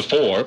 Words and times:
before. 0.00 0.46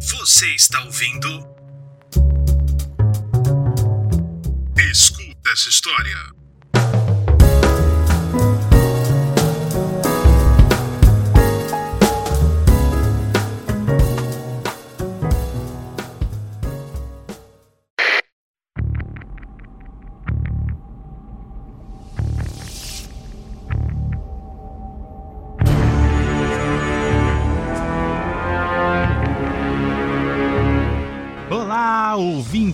Você 0.00 0.54
está 0.54 0.82
ouvindo? 0.84 1.46
Escuta 4.90 5.50
essa 5.52 5.68
história. 5.68 6.39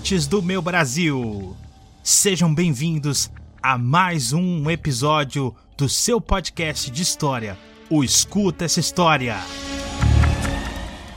Ouvintes 0.07 0.29
do 0.29 0.41
meu 0.41 0.63
Brasil! 0.63 1.57
Sejam 2.01 2.55
bem-vindos 2.55 3.29
a 3.61 3.77
mais 3.77 4.33
um 4.33 4.71
episódio 4.71 5.53
do 5.77 5.89
seu 5.89 6.21
podcast 6.21 6.93
de 6.93 7.03
história, 7.03 7.59
o 7.91 8.05
Escuta 8.05 8.65
essa 8.65 8.79
História. 8.79 9.37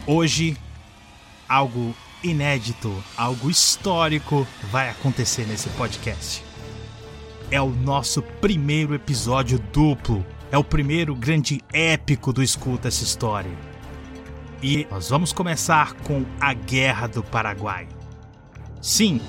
Hoje, 0.07 0.57
algo 1.47 1.93
inédito, 2.23 2.91
algo 3.15 3.51
histórico 3.51 4.47
vai 4.71 4.89
acontecer 4.89 5.45
nesse 5.45 5.69
podcast. 5.69 6.43
É 7.51 7.61
o 7.61 7.69
nosso 7.69 8.23
primeiro 8.41 8.95
episódio 8.95 9.59
duplo, 9.71 10.25
é 10.51 10.57
o 10.57 10.63
primeiro 10.63 11.13
grande 11.13 11.61
épico 11.71 12.33
do 12.33 12.41
Escuta 12.41 12.87
essa 12.87 13.03
História. 13.03 13.55
E 14.63 14.87
nós 14.89 15.09
vamos 15.09 15.31
começar 15.31 15.93
com 15.93 16.25
a 16.41 16.55
Guerra 16.55 17.05
do 17.05 17.21
Paraguai. 17.21 17.98
Sim, 18.81 19.19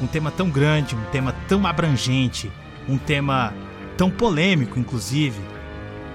um 0.00 0.06
tema 0.06 0.30
tão 0.30 0.50
grande, 0.50 0.94
um 0.94 1.04
tema 1.06 1.32
tão 1.48 1.66
abrangente, 1.66 2.50
um 2.88 2.98
tema 2.98 3.54
tão 3.96 4.10
polêmico, 4.10 4.78
inclusive, 4.78 5.40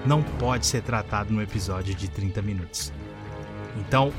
não 0.06 0.22
pode 0.22 0.66
ser 0.66 0.82
tratado 0.82 1.32
num 1.32 1.42
episódio 1.42 1.94
de 1.94 2.08
30 2.08 2.40
minutos. 2.42 2.92
Então, 3.76 4.12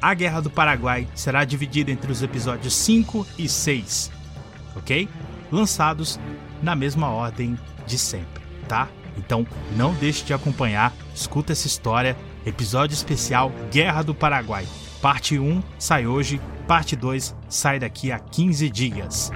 a 0.00 0.14
Guerra 0.14 0.40
do 0.40 0.50
Paraguai 0.50 1.06
será 1.14 1.44
dividida 1.44 1.90
entre 1.90 2.10
os 2.10 2.22
episódios 2.22 2.74
5 2.74 3.26
e 3.36 3.48
6, 3.48 4.10
ok? 4.76 5.08
Lançados 5.50 6.18
na 6.62 6.74
mesma 6.74 7.08
ordem 7.08 7.58
de 7.86 7.98
sempre, 7.98 8.42
tá? 8.68 8.88
Então, 9.16 9.46
não 9.76 9.92
deixe 9.94 10.24
de 10.24 10.32
acompanhar, 10.32 10.94
escuta 11.14 11.52
essa 11.52 11.66
história 11.66 12.16
episódio 12.46 12.94
especial 12.94 13.52
Guerra 13.70 14.02
do 14.02 14.14
Paraguai. 14.14 14.66
Parte 15.00 15.38
1 15.38 15.62
sai 15.78 16.08
hoje, 16.08 16.40
parte 16.66 16.96
2 16.96 17.32
sai 17.48 17.78
daqui 17.78 18.10
a 18.10 18.18
15 18.18 18.68
dias. 18.68 19.30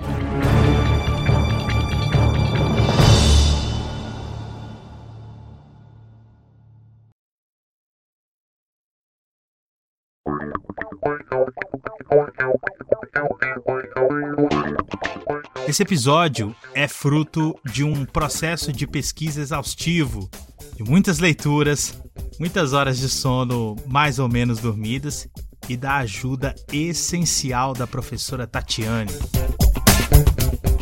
Esse 15.69 15.85
episódio 15.85 16.57
é 16.75 16.89
fruto 16.89 17.57
de 17.65 17.85
um 17.85 18.05
processo 18.05 18.73
de 18.73 18.85
pesquisa 18.85 19.41
exaustivo, 19.41 20.29
de 20.75 20.83
muitas 20.83 21.21
leituras, 21.21 21.97
muitas 22.41 22.73
horas 22.73 22.99
de 22.99 23.09
sono 23.09 23.77
mais 23.87 24.19
ou 24.19 24.29
menos 24.29 24.59
dormidas 24.59 25.29
e 25.73 25.77
da 25.77 25.97
ajuda 25.97 26.55
essencial 26.71 27.73
da 27.73 27.87
professora 27.87 28.47
Tatiane. 28.47 29.11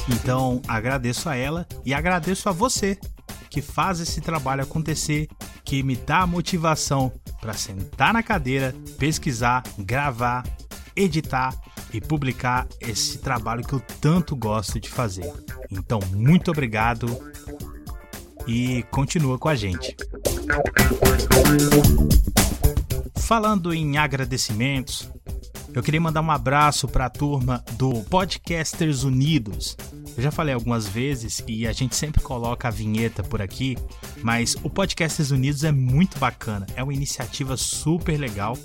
Então, 0.08 0.60
agradeço 0.66 1.28
a 1.28 1.36
ela 1.36 1.64
e 1.84 1.94
agradeço 1.94 2.48
a 2.48 2.52
você 2.52 2.98
que 3.48 3.62
faz 3.62 4.00
esse 4.00 4.20
trabalho 4.20 4.64
acontecer, 4.64 5.28
que 5.64 5.80
me 5.84 5.94
dá 5.94 6.26
motivação 6.26 7.12
para 7.40 7.52
sentar 7.52 8.12
na 8.12 8.20
cadeira, 8.20 8.74
pesquisar, 8.98 9.62
gravar, 9.78 10.44
editar 10.96 11.54
e 11.92 12.00
publicar 12.00 12.66
esse 12.80 13.18
trabalho 13.18 13.64
que 13.64 13.74
eu 13.74 13.80
tanto 14.00 14.34
gosto 14.34 14.80
de 14.80 14.90
fazer. 14.90 15.32
Então, 15.70 16.00
muito 16.12 16.50
obrigado 16.50 17.06
e 18.44 18.82
continua 18.90 19.38
com 19.38 19.48
a 19.48 19.54
gente. 19.54 19.96
Falando 23.20 23.72
em 23.72 23.96
agradecimentos, 23.96 25.08
eu 25.72 25.82
queria 25.82 26.00
mandar 26.00 26.20
um 26.20 26.30
abraço 26.30 26.88
para 26.88 27.06
a 27.06 27.10
turma 27.10 27.64
do 27.72 28.02
Podcasters 28.04 29.04
Unidos. 29.04 29.76
Eu 30.16 30.22
já 30.22 30.30
falei 30.30 30.52
algumas 30.52 30.88
vezes 30.88 31.42
e 31.46 31.66
a 31.66 31.72
gente 31.72 31.94
sempre 31.94 32.20
coloca 32.20 32.66
a 32.66 32.70
vinheta 32.70 33.22
por 33.22 33.40
aqui, 33.40 33.78
mas 34.22 34.56
o 34.64 34.68
Podcasters 34.68 35.30
Unidos 35.30 35.62
é 35.62 35.70
muito 35.70 36.18
bacana. 36.18 36.66
É 36.74 36.82
uma 36.82 36.92
iniciativa 36.92 37.56
super 37.56 38.18
legal 38.18 38.58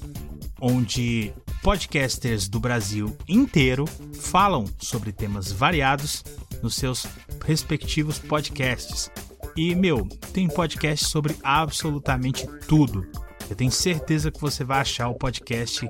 onde 0.59 1.31
podcasters 1.61 2.47
do 2.47 2.59
Brasil 2.59 3.15
inteiro 3.27 3.85
falam 4.19 4.65
sobre 4.79 5.11
temas 5.11 5.51
variados 5.51 6.23
nos 6.63 6.75
seus 6.75 7.05
respectivos 7.45 8.17
podcasts. 8.17 9.11
E, 9.55 9.75
meu, 9.75 10.07
tem 10.33 10.47
podcast 10.47 11.05
sobre 11.05 11.35
absolutamente 11.43 12.47
tudo. 12.67 13.07
Eu 13.49 13.55
tenho 13.55 13.71
certeza 13.71 14.31
que 14.31 14.41
você 14.41 14.63
vai 14.63 14.79
achar 14.79 15.07
o 15.07 15.15
podcast 15.15 15.89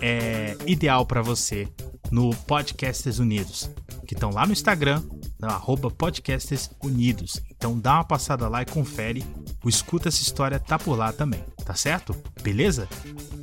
é, 0.00 0.56
ideal 0.66 1.06
para 1.06 1.22
você 1.22 1.68
no 2.10 2.34
Podcasters 2.34 3.18
Unidos, 3.18 3.70
que 4.06 4.14
estão 4.14 4.30
lá 4.30 4.46
no 4.46 4.52
Instagram, 4.52 5.02
no 5.38 5.48
arroba 5.48 5.90
Podcasters 5.90 6.70
Unidos. 6.82 7.40
Então 7.50 7.78
dá 7.78 7.94
uma 7.94 8.04
passada 8.04 8.48
lá 8.48 8.62
e 8.62 8.66
confere. 8.66 9.24
O 9.64 9.68
Escuta 9.68 10.08
Essa 10.08 10.22
História 10.22 10.58
tá 10.58 10.78
por 10.78 10.96
lá 10.96 11.12
também, 11.12 11.42
tá 11.64 11.74
certo? 11.74 12.14
Beleza? 12.42 12.88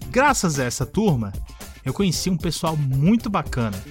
Graças 0.10 0.60
a 0.60 0.64
essa 0.64 0.86
turma, 0.86 1.32
eu 1.86 1.94
conheci 1.94 2.30
um 2.30 2.38
pessoal 2.38 2.76
muito 2.76 3.30
bacana. 3.30 3.82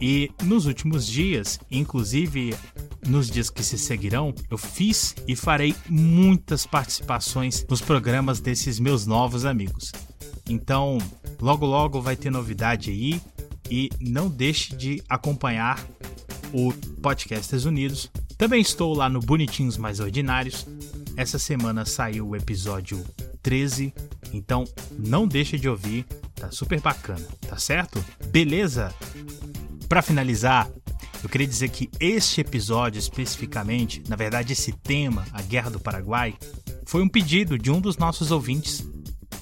E 0.00 0.30
nos 0.42 0.66
últimos 0.66 1.06
dias, 1.06 1.58
inclusive 1.70 2.54
nos 3.06 3.30
dias 3.30 3.50
que 3.50 3.62
se 3.62 3.78
seguirão, 3.78 4.34
eu 4.50 4.58
fiz 4.58 5.14
e 5.26 5.36
farei 5.36 5.74
muitas 5.88 6.66
participações 6.66 7.64
nos 7.68 7.80
programas 7.80 8.40
desses 8.40 8.78
meus 8.78 9.06
novos 9.06 9.44
amigos. 9.44 9.92
Então, 10.48 10.98
logo 11.40 11.66
logo 11.66 12.00
vai 12.00 12.16
ter 12.16 12.30
novidade 12.30 12.90
aí 12.90 13.20
e 13.70 13.90
não 14.00 14.28
deixe 14.28 14.76
de 14.76 15.02
acompanhar 15.08 15.84
o 16.52 16.72
Podcasters 17.02 17.64
Unidos. 17.64 18.10
Também 18.36 18.60
estou 18.60 18.94
lá 18.94 19.08
no 19.08 19.20
Bonitinhos 19.20 19.76
Mais 19.76 20.00
Ordinários. 20.00 20.66
Essa 21.16 21.38
semana 21.38 21.84
saiu 21.84 22.28
o 22.28 22.36
episódio 22.36 23.04
13, 23.42 23.94
então 24.32 24.64
não 24.98 25.26
deixe 25.26 25.58
de 25.58 25.68
ouvir, 25.68 26.04
tá 26.34 26.50
super 26.50 26.80
bacana, 26.80 27.26
tá 27.48 27.56
certo? 27.56 28.04
Beleza? 28.30 28.92
Para 29.88 30.02
finalizar, 30.02 30.68
eu 31.24 31.30
queria 31.30 31.46
dizer 31.46 31.70
que 31.70 31.88
este 31.98 32.42
episódio 32.42 32.98
especificamente, 32.98 34.02
na 34.08 34.16
verdade 34.16 34.52
esse 34.52 34.72
tema, 34.72 35.24
a 35.32 35.40
Guerra 35.40 35.70
do 35.70 35.80
Paraguai, 35.80 36.34
foi 36.84 37.02
um 37.02 37.08
pedido 37.08 37.58
de 37.58 37.70
um 37.70 37.80
dos 37.80 37.96
nossos 37.96 38.30
ouvintes. 38.30 38.86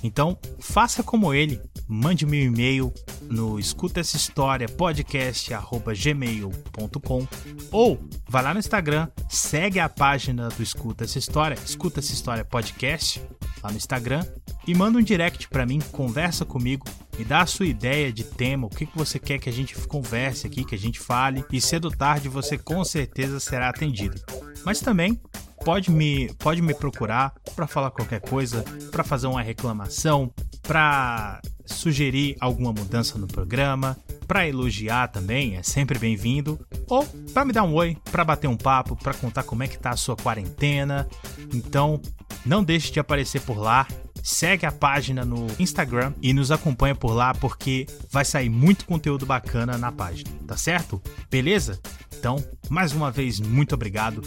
Então, 0.01 0.39
faça 0.61 1.03
como 1.03 1.35
ele, 1.35 1.61
mande 1.89 2.25
meu 2.25 2.41
e-mail 2.41 2.95
no 3.29 3.59
escuta 3.59 3.99
essa 3.99 4.17
história 4.17 4.69
podcast@gmail.com 4.69 7.27
ou 7.71 7.99
vá 8.29 8.41
lá 8.41 8.55
no 8.55 8.61
Instagram, 8.61 9.09
segue 9.29 9.81
a 9.81 9.89
página 9.89 10.51
do 10.51 10.63
Escuta 10.63 11.03
essa 11.03 11.19
história, 11.19 11.59
escuta 11.65 11.99
essa 11.99 12.13
história 12.13 12.45
podcast 12.45 13.21
lá 13.63 13.71
no 13.71 13.77
Instagram 13.77 14.25
e 14.67 14.75
manda 14.75 14.99
um 14.99 15.03
direct 15.03 15.49
para 15.49 15.67
mim, 15.67 15.81
conversa 15.91 16.45
comigo, 16.45 16.87
me 17.19 17.25
dá 17.25 17.43
a 17.43 17.47
sua 17.47 17.67
ideia 17.67 18.13
de 18.13 18.25
tema, 18.25 18.67
o 18.67 18.71
que, 18.71 18.87
que 18.87 18.97
você 18.97 19.19
quer 19.19 19.39
que 19.39 19.49
a 19.49 19.53
gente 19.53 19.77
converse 19.87 20.47
aqui, 20.47 20.65
que 20.65 20.75
a 20.75 20.79
gente 20.79 20.99
fale, 20.99 21.45
e 21.53 21.61
cedo 21.61 21.87
ou 21.87 21.91
tarde 21.91 22.29
você 22.29 22.57
com 22.57 22.85
certeza 22.85 23.39
será 23.39 23.69
atendido. 23.69 24.21
Mas 24.65 24.81
também 24.81 25.21
pode 25.65 25.91
me, 25.91 26.33
pode 26.35 26.61
me 26.61 26.75
procurar 26.75 27.33
para 27.55 27.67
falar 27.67 27.91
qualquer 27.91 28.21
coisa, 28.21 28.65
para 28.91 29.05
fazer 29.05 29.27
uma 29.27 29.43
reclamação, 29.43 30.33
para 30.63 31.41
sugerir 31.67 32.37
alguma 32.41 32.73
mudança 32.73 33.19
no 33.19 33.27
programa, 33.27 33.97
para 34.27 34.49
elogiar 34.49 35.09
também, 35.09 35.57
é 35.57 35.63
sempre 35.63 35.99
bem-vindo, 35.99 36.59
ou 36.89 37.05
para 37.33 37.45
me 37.45 37.53
dar 37.53 37.65
um 37.65 37.75
oi, 37.75 37.97
para 38.11 38.25
bater 38.25 38.49
um 38.49 38.57
papo, 38.57 38.97
para 38.97 39.15
contar 39.15 39.43
como 39.43 39.63
é 39.63 39.69
que 39.69 39.79
tá 39.79 39.91
a 39.91 39.97
sua 39.97 40.17
quarentena. 40.17 41.09
Então, 41.53 42.01
não 42.45 42.63
deixe 42.65 42.93
de 42.93 43.01
aparecer 43.01 43.41
por 43.43 43.59
lá. 43.59 43.87
Segue 44.23 44.65
a 44.65 44.73
página 44.73 45.25
no 45.25 45.49
Instagram 45.59 46.13
e 46.23 46.33
nos 46.33 46.51
acompanha 46.51 46.95
por 46.95 47.13
lá 47.13 47.35
porque 47.35 47.87
vai 48.11 48.25
sair 48.25 48.49
muito 48.49 48.87
conteúdo 48.87 49.27
bacana 49.27 49.77
na 49.77 49.91
página, 49.91 50.31
tá 50.47 50.57
certo? 50.57 51.03
Beleza? 51.31 51.81
Então, 52.17 52.37
mais 52.71 52.93
uma 52.93 53.11
vez, 53.11 53.41
muito 53.41 53.75
obrigado. 53.75 54.23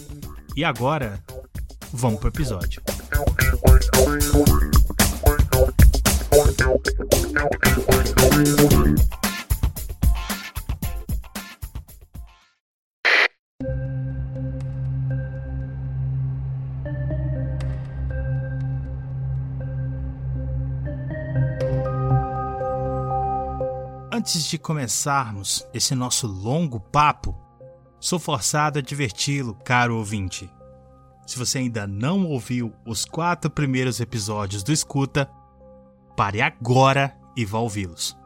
E 0.55 0.65
agora, 0.65 1.23
vamos 1.93 2.19
pro 2.19 2.27
episódio. 2.27 2.81
Antes 24.17 24.45
de 24.45 24.57
começarmos 24.57 25.67
esse 25.73 25.93
nosso 25.93 26.25
longo 26.25 26.79
papo, 26.79 27.37
sou 27.99 28.17
forçado 28.17 28.79
a 28.79 28.81
adverti-lo, 28.81 29.55
caro 29.55 29.97
ouvinte. 29.97 30.49
Se 31.27 31.37
você 31.37 31.57
ainda 31.57 31.85
não 31.85 32.25
ouviu 32.25 32.71
os 32.85 33.03
quatro 33.03 33.51
primeiros 33.51 33.99
episódios 33.99 34.63
do 34.63 34.71
Escuta, 34.71 35.29
pare 36.15 36.41
agora 36.41 37.13
e 37.35 37.43
vá 37.43 37.59
ouvi-los. 37.59 38.17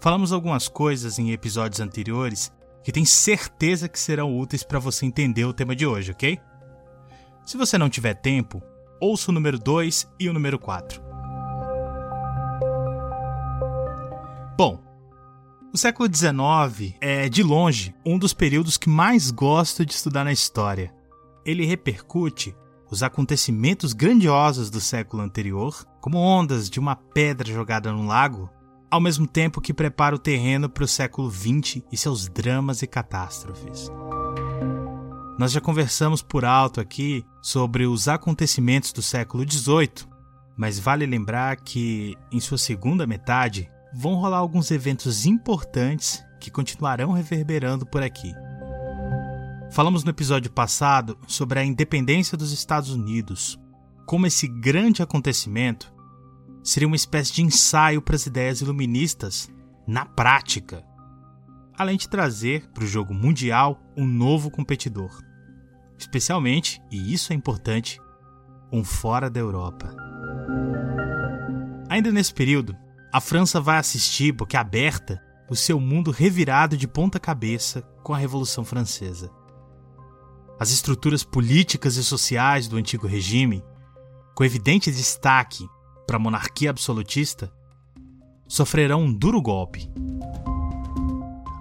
Falamos 0.00 0.32
algumas 0.32 0.68
coisas 0.68 1.18
em 1.18 1.32
episódios 1.32 1.80
anteriores 1.80 2.52
que 2.84 2.92
tenho 2.92 3.06
certeza 3.06 3.88
que 3.88 3.98
serão 3.98 4.38
úteis 4.38 4.62
para 4.62 4.78
você 4.78 5.06
entender 5.06 5.46
o 5.46 5.54
tema 5.54 5.74
de 5.74 5.86
hoje, 5.86 6.12
ok? 6.12 6.38
Se 7.42 7.56
você 7.56 7.78
não 7.78 7.88
tiver 7.88 8.12
tempo, 8.12 8.62
ouça 9.00 9.30
o 9.30 9.34
número 9.34 9.58
2 9.58 10.12
e 10.20 10.28
o 10.28 10.34
número 10.34 10.58
4. 10.58 11.00
Bom, 14.58 14.85
o 15.76 15.78
século 15.78 16.08
XIX 16.10 16.94
é, 17.02 17.28
de 17.28 17.42
longe, 17.42 17.94
um 18.02 18.18
dos 18.18 18.32
períodos 18.32 18.78
que 18.78 18.88
mais 18.88 19.30
gosto 19.30 19.84
de 19.84 19.92
estudar 19.92 20.24
na 20.24 20.32
história. 20.32 20.90
Ele 21.44 21.66
repercute 21.66 22.56
os 22.90 23.02
acontecimentos 23.02 23.92
grandiosos 23.92 24.70
do 24.70 24.80
século 24.80 25.22
anterior, 25.22 25.86
como 26.00 26.16
ondas 26.16 26.70
de 26.70 26.80
uma 26.80 26.96
pedra 26.96 27.52
jogada 27.52 27.92
num 27.92 28.06
lago, 28.06 28.48
ao 28.90 29.02
mesmo 29.02 29.26
tempo 29.26 29.60
que 29.60 29.74
prepara 29.74 30.16
o 30.16 30.18
terreno 30.18 30.66
para 30.66 30.84
o 30.84 30.88
século 30.88 31.30
XX 31.30 31.82
e 31.92 31.96
seus 31.98 32.26
dramas 32.26 32.80
e 32.80 32.86
catástrofes. 32.86 33.90
Nós 35.38 35.52
já 35.52 35.60
conversamos 35.60 36.22
por 36.22 36.46
alto 36.46 36.80
aqui 36.80 37.22
sobre 37.42 37.86
os 37.86 38.08
acontecimentos 38.08 38.94
do 38.94 39.02
século 39.02 39.44
XVIII, 39.46 40.08
mas 40.56 40.78
vale 40.78 41.04
lembrar 41.04 41.56
que, 41.56 42.16
em 42.32 42.40
sua 42.40 42.56
segunda 42.56 43.06
metade, 43.06 43.70
vão 43.92 44.14
rolar 44.14 44.38
alguns 44.38 44.70
eventos 44.70 45.26
importantes 45.26 46.24
que 46.40 46.50
continuarão 46.50 47.12
reverberando 47.12 47.86
por 47.86 48.02
aqui. 48.02 48.32
Falamos 49.70 50.04
no 50.04 50.10
episódio 50.10 50.50
passado 50.50 51.18
sobre 51.26 51.58
a 51.58 51.64
independência 51.64 52.36
dos 52.36 52.52
Estados 52.52 52.90
Unidos, 52.90 53.58
como 54.06 54.26
esse 54.26 54.46
grande 54.46 55.02
acontecimento 55.02 55.92
seria 56.62 56.86
uma 56.86 56.96
espécie 56.96 57.32
de 57.32 57.42
ensaio 57.42 58.00
para 58.00 58.16
as 58.16 58.26
ideias 58.26 58.60
iluministas 58.60 59.48
na 59.86 60.04
prática, 60.04 60.84
além 61.76 61.96
de 61.96 62.08
trazer 62.08 62.68
para 62.72 62.84
o 62.84 62.86
jogo 62.86 63.14
mundial 63.14 63.80
um 63.96 64.06
novo 64.06 64.50
competidor, 64.50 65.10
especialmente, 65.98 66.80
e 66.90 67.12
isso 67.12 67.32
é 67.32 67.36
importante, 67.36 68.00
um 68.72 68.82
fora 68.82 69.30
da 69.30 69.38
Europa. 69.38 69.94
Ainda 71.88 72.10
nesse 72.10 72.34
período, 72.34 72.76
a 73.16 73.20
França 73.20 73.58
vai 73.62 73.78
assistir, 73.78 74.30
boca 74.30 74.60
aberta, 74.60 75.22
o 75.48 75.56
seu 75.56 75.80
mundo 75.80 76.10
revirado 76.10 76.76
de 76.76 76.86
ponta 76.86 77.18
cabeça 77.18 77.80
com 78.02 78.12
a 78.12 78.18
Revolução 78.18 78.62
Francesa. 78.62 79.32
As 80.60 80.70
estruturas 80.70 81.24
políticas 81.24 81.96
e 81.96 82.04
sociais 82.04 82.68
do 82.68 82.76
antigo 82.76 83.06
regime, 83.06 83.64
com 84.34 84.44
evidente 84.44 84.92
destaque 84.92 85.66
para 86.06 86.16
a 86.16 86.20
monarquia 86.20 86.68
absolutista, 86.68 87.50
sofrerão 88.46 89.04
um 89.04 89.14
duro 89.14 89.40
golpe. 89.40 89.90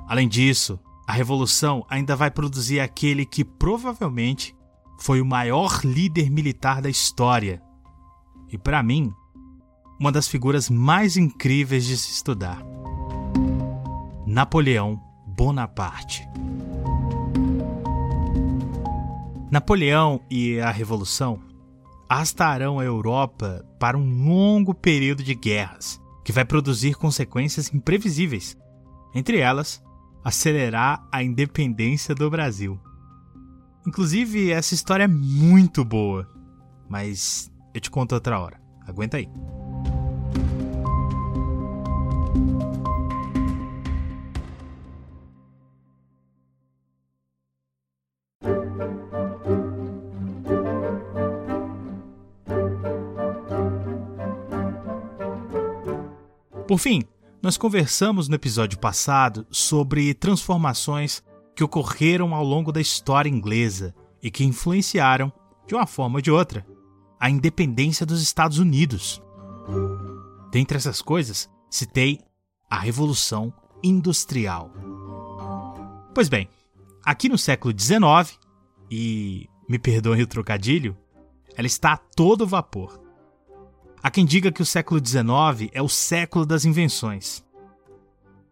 Além 0.09 0.27
disso, 0.27 0.77
a 1.07 1.13
revolução 1.13 1.85
ainda 1.89 2.17
vai 2.17 2.29
produzir 2.29 2.81
aquele 2.81 3.25
que 3.25 3.45
provavelmente 3.45 4.53
foi 4.99 5.21
o 5.21 5.25
maior 5.25 5.79
líder 5.85 6.29
militar 6.29 6.81
da 6.81 6.89
história. 6.89 7.63
E 8.51 8.57
para 8.57 8.83
mim, 8.83 9.13
uma 9.99 10.11
das 10.11 10.27
figuras 10.27 10.69
mais 10.69 11.17
incríveis 11.17 11.85
de 11.85 11.97
se 11.97 12.11
estudar. 12.11 12.61
Napoleão 14.25 15.01
Bonaparte. 15.25 16.27
Napoleão 19.49 20.21
e 20.29 20.59
a 20.59 20.71
Revolução 20.71 21.39
arrastarão 22.09 22.79
a 22.79 22.83
Europa 22.83 23.65
para 23.79 23.97
um 23.97 24.25
longo 24.25 24.73
período 24.73 25.23
de 25.23 25.33
guerras, 25.33 25.99
que 26.23 26.31
vai 26.31 26.45
produzir 26.45 26.95
consequências 26.95 27.73
imprevisíveis. 27.73 28.57
Entre 29.13 29.39
elas, 29.39 29.81
acelerar 30.23 31.07
a 31.11 31.23
independência 31.23 32.13
do 32.13 32.29
Brasil. 32.29 32.79
Inclusive, 33.87 34.51
essa 34.51 34.73
história 34.73 35.03
é 35.03 35.07
muito 35.07 35.85
boa, 35.85 36.27
mas 36.89 37.51
eu 37.73 37.79
te 37.79 37.91
conto 37.91 38.13
outra 38.13 38.39
hora. 38.39 38.59
Aguenta 38.87 39.17
aí. 39.17 39.29
Por 56.67 56.79
fim, 56.79 57.03
nós 57.41 57.57
conversamos 57.57 58.27
no 58.27 58.35
episódio 58.35 58.79
passado 58.79 59.45
sobre 59.51 60.13
transformações 60.13 61.23
que 61.55 61.63
ocorreram 61.63 62.33
ao 62.33 62.43
longo 62.43 62.71
da 62.71 62.81
história 62.81 63.29
inglesa 63.29 63.95
e 64.21 64.31
que 64.31 64.43
influenciaram, 64.43 65.31
de 65.67 65.75
uma 65.75 65.85
forma 65.85 66.17
ou 66.17 66.21
de 66.21 66.31
outra, 66.31 66.65
a 67.19 67.29
independência 67.29 68.05
dos 68.05 68.21
Estados 68.21 68.57
Unidos. 68.57 69.21
Dentre 70.51 70.75
essas 70.75 71.01
coisas, 71.01 71.49
citei 71.69 72.19
a 72.69 72.79
Revolução 72.79 73.53
Industrial. 73.83 74.71
Pois 76.13 76.29
bem, 76.29 76.49
aqui 77.03 77.29
no 77.29 77.37
século 77.37 77.73
XIX, 77.77 78.39
e 78.89 79.49
me 79.67 79.77
perdoem 79.77 80.21
o 80.21 80.27
trocadilho, 80.27 80.97
ela 81.55 81.67
está 81.67 81.93
a 81.93 81.97
todo 81.97 82.47
vapor. 82.47 83.01
Há 84.01 84.11
quem 84.11 84.25
diga 84.25 84.51
que 84.51 84.61
o 84.61 84.65
século 84.65 85.03
XIX 85.03 85.69
é 85.73 85.81
o 85.81 85.89
século 85.89 86.45
das 86.45 86.65
invenções. 86.65 87.43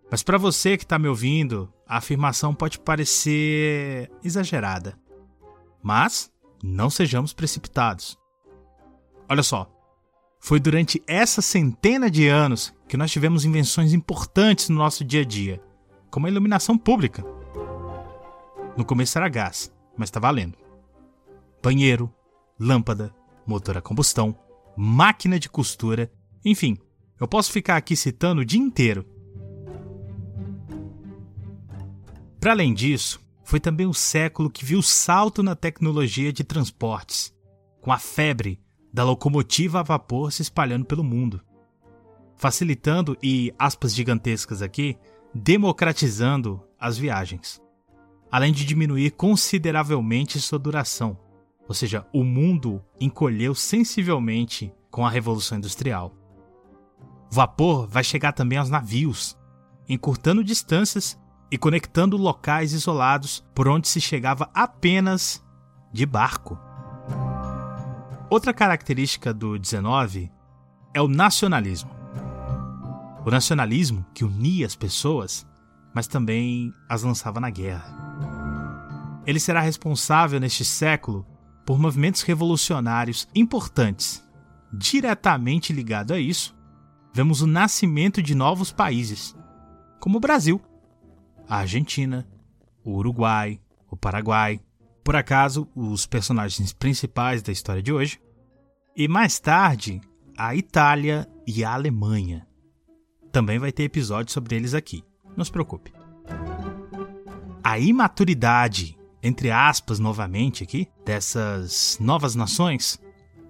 Mas 0.10 0.24
para 0.24 0.38
você 0.38 0.78
que 0.78 0.84
está 0.84 0.98
me 0.98 1.08
ouvindo, 1.08 1.72
a 1.88 1.98
afirmação 1.98 2.54
pode 2.54 2.80
parecer 2.80 4.12
exagerada. 4.24 4.98
Mas 5.82 6.32
não 6.64 6.90
sejamos 6.90 7.34
precipitados. 7.34 8.18
Olha 9.30 9.44
só, 9.44 9.70
foi 10.44 10.60
durante 10.60 11.02
essa 11.08 11.42
centena 11.42 12.12
de 12.12 12.28
anos 12.28 12.74
que 12.90 12.98
nós 12.98 13.10
tivemos 13.10 13.46
invenções 13.46 13.94
importantes 13.94 14.68
no 14.68 14.76
nosso 14.76 15.02
dia 15.06 15.22
a 15.22 15.24
dia, 15.24 15.64
como 16.12 16.28
a 16.28 16.30
iluminação 16.30 16.78
pública. 16.78 17.24
No 18.76 18.84
começo 18.84 19.18
era 19.18 19.30
gás, 19.30 19.74
mas 19.98 20.10
está 20.10 20.20
valendo. 20.20 20.58
Banheiro, 21.64 22.14
lâmpada, 22.60 23.16
motor 23.48 23.78
a 23.78 23.82
combustão, 23.82 24.38
máquina 24.76 25.40
de 25.40 25.48
costura, 25.48 26.12
enfim, 26.44 26.78
eu 27.18 27.26
posso 27.26 27.50
ficar 27.50 27.78
aqui 27.78 27.96
citando 27.96 28.42
o 28.42 28.46
dia 28.46 28.60
inteiro. 28.60 29.06
Para 32.38 32.52
além 32.52 32.74
disso, 32.74 33.22
foi 33.46 33.62
também 33.62 33.88
o 33.88 33.94
século 33.94 34.50
que 34.50 34.66
viu 34.66 34.82
salto 34.82 35.42
na 35.42 35.56
tecnologia 35.56 36.34
de 36.34 36.44
transportes, 36.44 37.34
com 37.80 37.94
a 37.94 37.98
febre 37.98 38.60
da 38.94 39.04
locomotiva 39.04 39.80
a 39.80 39.84
vapor 39.84 40.32
se 40.32 40.44
espalhando 40.44 40.86
pelo 40.86 41.04
mundo, 41.04 41.42
facilitando 42.36 43.18
e, 43.24 43.52
aspas 43.58 43.96
gigantescas 43.96 44.62
aqui, 44.62 44.96
democratizando 45.34 46.62
as 46.80 46.98
viagens, 46.98 47.60
além 48.32 48.54
de 48.54 48.64
diminuir 48.64 49.12
consideravelmente 49.12 50.40
sua 50.40 50.60
duração, 50.60 51.18
ou 51.68 51.74
seja, 51.74 52.06
o 52.14 52.24
mundo 52.24 52.84
encolheu 53.00 53.56
sensivelmente 53.56 54.72
com 54.92 55.06
a 55.06 55.10
Revolução 55.10 55.58
Industrial. 55.58 56.14
Vapor 57.32 57.88
vai 57.88 58.04
chegar 58.04 58.34
também 58.34 58.60
aos 58.60 58.70
navios, 58.70 59.36
encurtando 59.90 60.44
distâncias 60.44 61.20
e 61.50 61.58
conectando 61.58 62.16
locais 62.16 62.74
isolados 62.74 63.44
por 63.56 63.68
onde 63.68 63.88
se 63.88 64.00
chegava 64.00 64.52
apenas 64.54 65.44
de 65.92 66.06
barco. 66.06 66.60
Outra 68.34 68.52
característica 68.52 69.32
do 69.32 69.60
19 69.60 70.32
é 70.92 71.00
o 71.00 71.08
nacionalismo. 71.08 71.92
O 73.24 73.30
nacionalismo 73.30 74.04
que 74.12 74.26
unia 74.26 74.66
as 74.66 74.76
pessoas, 74.76 75.46
mas 75.94 76.08
também 76.08 76.74
as 76.90 77.04
lançava 77.04 77.40
na 77.40 77.52
guerra. 77.52 79.22
Ele 79.28 79.40
será 79.40 79.62
responsável 79.62 80.40
neste 80.40 80.66
século 80.66 81.24
por 81.64 81.78
movimentos 81.78 82.24
revolucionários 82.24 83.28
importantes. 83.36 84.28
Diretamente 84.74 85.72
ligado 85.72 86.12
a 86.12 86.20
isso, 86.20 86.56
vemos 87.14 87.44
o 87.44 87.46
nascimento 87.46 88.20
de 88.20 88.34
novos 88.34 88.72
países, 88.72 89.36
como 90.00 90.18
o 90.18 90.20
Brasil, 90.20 90.60
a 91.48 91.58
Argentina, 91.58 92.28
o 92.84 92.96
Uruguai, 92.96 93.62
o 93.92 93.96
Paraguai, 93.96 94.60
por 95.04 95.16
acaso, 95.16 95.68
os 95.76 96.06
personagens 96.06 96.72
principais 96.72 97.42
da 97.42 97.52
história 97.52 97.84
de 97.84 97.92
hoje, 97.92 98.20
e 98.96 99.08
mais 99.08 99.40
tarde, 99.40 100.00
a 100.38 100.56
Itália 100.56 101.28
e 101.46 101.64
a 101.64 101.74
Alemanha. 101.74 102.48
Também 103.32 103.60
vai 103.60 103.72
ter 103.72 103.84
episódio 103.84 104.32
sobre 104.32 104.56
eles 104.56 104.74
aqui, 104.74 105.04
não 105.36 105.44
se 105.44 105.52
preocupe. 105.52 105.92
A 107.64 107.80
imaturidade, 107.80 108.98
entre 109.22 109.50
aspas 109.50 110.00
novamente 110.00 110.64
aqui, 110.64 110.88
dessas 111.06 111.98
novas 112.00 112.36
nações 112.36 113.00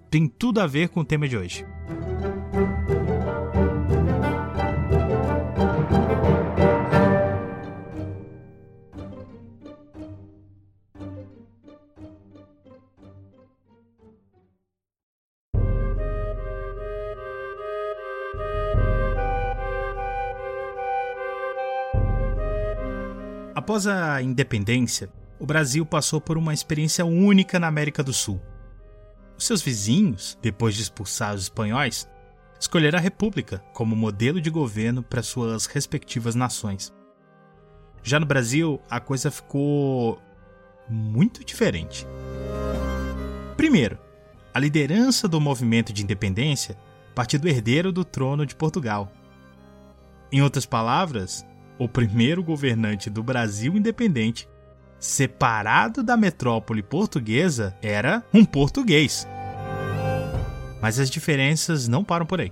tem 0.10 0.27
tudo 0.27 0.62
a 0.62 0.67
ver 0.67 0.89
com 0.89 1.01
o 1.01 1.05
tema 1.05 1.27
de 1.27 1.36
hoje. 1.36 1.65
Após 23.63 23.88
a 23.88 24.22
independência, 24.22 25.10
o 25.39 25.46
Brasil 25.46 25.86
passou 25.86 26.20
por 26.20 26.38
uma 26.38 26.53
experiência 26.53 27.05
única 27.05 27.58
na 27.58 27.67
América 27.67 28.03
do 28.03 28.12
Sul. 28.12 28.41
Os 29.38 29.46
seus 29.46 29.62
vizinhos, 29.62 30.38
depois 30.41 30.75
de 30.75 30.82
expulsar 30.82 31.34
os 31.34 31.43
espanhóis, 31.43 32.05
escolheram 32.60 33.00
a 33.00 33.01
República 33.01 33.60
como 33.72 33.96
modelo 33.96 34.41
de 34.41 34.50
governo 34.50 35.01
para 35.01 35.24
suas 35.24 35.65
respectivas 35.65 36.36
nações. 36.36 36.93
Já 38.03 38.20
no 38.20 38.25
Brasil, 38.25 38.82
a 38.89 39.00
coisa 39.00 39.32
ficou 39.32 40.22
muito 40.89 41.41
diferente. 41.46 42.05
Primeiro, 43.55 43.98
a 44.53 44.60
liderança 44.60 45.25
do 45.25 45.39
movimento 45.39 45.93
de 45.93 46.03
independência 46.03 46.77
partiu 47.15 47.39
do 47.39 47.48
herdeiro 47.48 47.93
do 47.93 48.03
trono 48.03 48.46
de 48.46 48.55
Portugal. 48.58 49.10
Em 50.29 50.41
outras 50.41 50.65
palavras, 50.65 51.46
o 51.77 51.88
primeiro 51.88 52.44
governante 52.44 53.10
do 53.10 53.24
Brasil 53.24 53.75
independente, 53.75 54.48
separado 55.00 56.01
da 56.01 56.15
metrópole 56.15 56.82
portuguesa, 56.82 57.75
era 57.82 58.24
um 58.34 58.46
português. 58.46 59.27
Mas 60.82 61.00
as 61.00 61.10
diferenças 61.10 61.88
não 61.88 62.03
param 62.03 62.25
por 62.25 62.42
aí. 62.42 62.51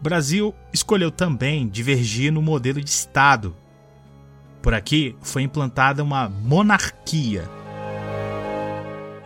O 0.00 0.02
Brasil 0.02 0.54
escolheu 0.72 1.10
também 1.10 1.68
divergir 1.68 2.32
no 2.32 2.42
modelo 2.42 2.80
de 2.80 2.90
Estado. 2.90 3.56
Por 4.60 4.74
aqui 4.74 5.16
foi 5.20 5.42
implantada 5.42 6.02
uma 6.02 6.28
monarquia. 6.28 7.48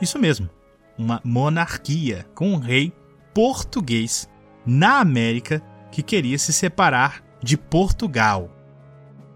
Isso 0.00 0.18
mesmo, 0.18 0.48
uma 0.96 1.20
monarquia 1.24 2.26
com 2.34 2.52
um 2.52 2.58
rei 2.58 2.92
português 3.32 4.28
na 4.66 5.00
América 5.00 5.62
que 5.90 6.02
queria 6.02 6.38
se 6.38 6.52
separar 6.52 7.22
de 7.42 7.56
Portugal. 7.56 8.57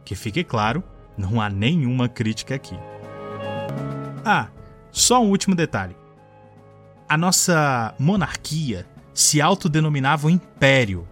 Que 0.04 0.14
fique 0.14 0.42
claro, 0.44 0.82
não 1.16 1.40
há 1.40 1.49
nenhuma 1.49 2.09
crítica 2.09 2.54
aqui. 2.54 2.76
Ah, 4.25 4.49
só 4.90 5.23
um 5.23 5.30
último 5.30 5.54
detalhe. 5.54 5.97
A 7.09 7.16
nossa 7.16 7.94
monarquia 7.99 8.87
se 9.12 9.40
autodenominava 9.40 10.26
um 10.26 10.30
império. 10.30 11.06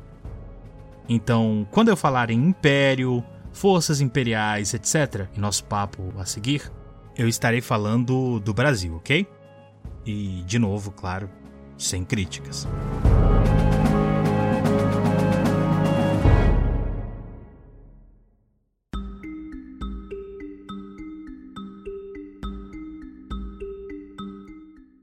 Então, 1.09 1.67
quando 1.71 1.89
eu 1.89 1.97
falar 1.97 2.31
em 2.31 2.39
império, 2.39 3.23
forças 3.53 4.01
imperiais, 4.01 4.75
etc., 4.75 5.29
em 5.37 5.41
nosso 5.41 5.65
papo 5.65 6.13
a 6.19 6.25
seguir, 6.25 6.71
eu 7.17 7.29
estarei 7.29 7.61
falando 7.61 8.41
do 8.41 8.55
Brasil, 8.55 8.95
ok? 8.97 9.27
E, 10.07 10.43
de 10.47 10.59
novo, 10.59 10.91
claro, 10.91 11.29
sem 11.77 12.05
críticas. 12.05 12.67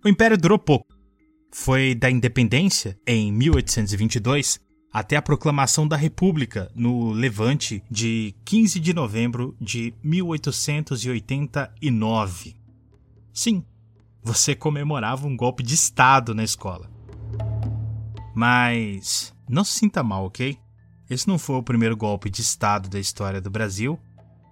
O 0.07 0.09
império 0.09 0.37
durou 0.37 0.57
pouco. 0.57 0.87
Foi 1.51 1.93
da 1.93 2.09
independência, 2.09 2.97
em 3.05 3.29
1822, 3.29 4.57
até 4.89 5.17
a 5.17 5.21
proclamação 5.21 5.85
da 5.85 5.97
República 5.97 6.71
no 6.73 7.11
Levante 7.11 7.83
de 7.91 8.33
15 8.45 8.79
de 8.79 8.93
novembro 8.93 9.53
de 9.59 9.93
1889. 10.01 12.55
Sim, 13.33 13.65
você 14.23 14.55
comemorava 14.55 15.27
um 15.27 15.35
golpe 15.35 15.61
de 15.61 15.75
Estado 15.75 16.33
na 16.33 16.45
escola. 16.45 16.89
Mas 18.33 19.35
não 19.45 19.65
se 19.65 19.73
sinta 19.73 20.01
mal, 20.01 20.23
ok? 20.23 20.57
Esse 21.09 21.27
não 21.27 21.37
foi 21.37 21.57
o 21.57 21.63
primeiro 21.63 21.97
golpe 21.97 22.29
de 22.29 22.41
Estado 22.41 22.87
da 22.87 22.97
história 22.97 23.41
do 23.41 23.49
Brasil 23.49 23.99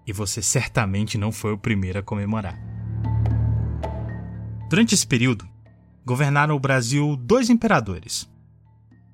e 0.05 0.11
você 0.11 0.41
certamente 0.41 1.17
não 1.17 1.31
foi 1.31 1.53
o 1.53 1.57
primeiro 1.57 1.99
a 1.99 2.03
comemorar. 2.03 2.74
Durante 4.67 4.95
esse 4.95 5.05
período, 5.05 5.47
governaram 6.03 6.55
o 6.55 6.59
Brasil 6.59 7.15
dois 7.15 7.49
imperadores, 7.49 8.27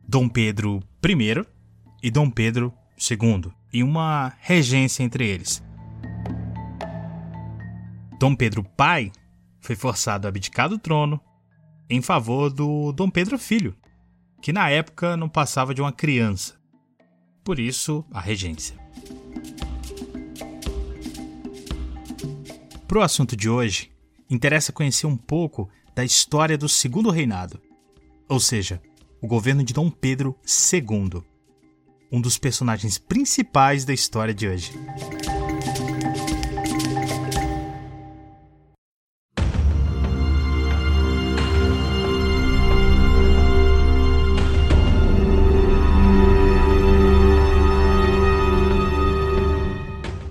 Dom 0.08 0.30
Pedro 0.30 0.82
I 1.06 1.46
e 2.02 2.10
Dom 2.10 2.30
Pedro 2.30 2.74
II, 2.98 3.52
e 3.74 3.84
uma 3.84 4.34
regência 4.40 5.04
entre 5.04 5.28
eles. 5.28 5.62
Dom 8.18 8.34
Pedro 8.34 8.64
pai 8.64 9.12
foi 9.60 9.76
forçado 9.76 10.26
a 10.26 10.30
abdicar 10.30 10.70
do 10.70 10.80
trono 10.80 11.20
em 11.90 12.02
favor 12.02 12.50
do 12.50 12.94
Dom 12.94 13.10
Pedro 13.10 13.38
filho, 13.38 13.76
que 14.42 14.54
na 14.54 14.70
época 14.70 15.18
não 15.18 15.28
passava 15.28 15.74
de 15.74 15.82
uma 15.82 15.92
criança. 15.92 16.56
Por 17.44 17.60
isso, 17.60 18.06
a 18.12 18.22
regência. 18.22 18.78
Para 22.88 23.00
o 23.00 23.02
assunto 23.02 23.36
de 23.36 23.50
hoje, 23.50 23.91
interessa 24.32 24.72
conhecer 24.72 25.06
um 25.06 25.18
pouco 25.18 25.70
da 25.94 26.06
história 26.06 26.58
do 26.58 26.70
Segundo 26.70 27.10
Reinado, 27.10 27.62
ou 28.30 28.40
seja, 28.40 28.82
o 29.22 29.28
governo 29.28 29.62
de 29.62 29.74
Dom 29.74 29.92
Pedro 29.92 30.36
II, 30.74 31.22
um 32.10 32.22
dos 32.22 32.38
personagens 32.38 32.98
principais 32.98 33.84
da 33.84 33.94
história 33.94 34.34
de 34.34 34.48
hoje. 34.48 34.72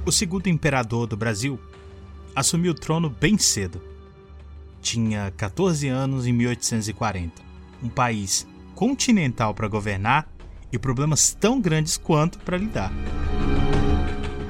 O 0.06 0.12
segundo 0.12 0.48
imperador 0.48 1.06
do 1.06 1.16
Brasil 1.16 1.60
assumiu 2.34 2.72
o 2.72 2.74
trono 2.74 3.08
bem 3.08 3.38
cedo, 3.38 3.89
tinha 4.80 5.32
14 5.36 5.88
anos 5.88 6.26
em 6.26 6.32
1840. 6.32 7.42
Um 7.82 7.88
país 7.88 8.46
continental 8.74 9.54
para 9.54 9.68
governar 9.68 10.28
e 10.72 10.78
problemas 10.78 11.32
tão 11.32 11.60
grandes 11.60 11.96
quanto 11.96 12.38
para 12.38 12.56
lidar. 12.56 12.92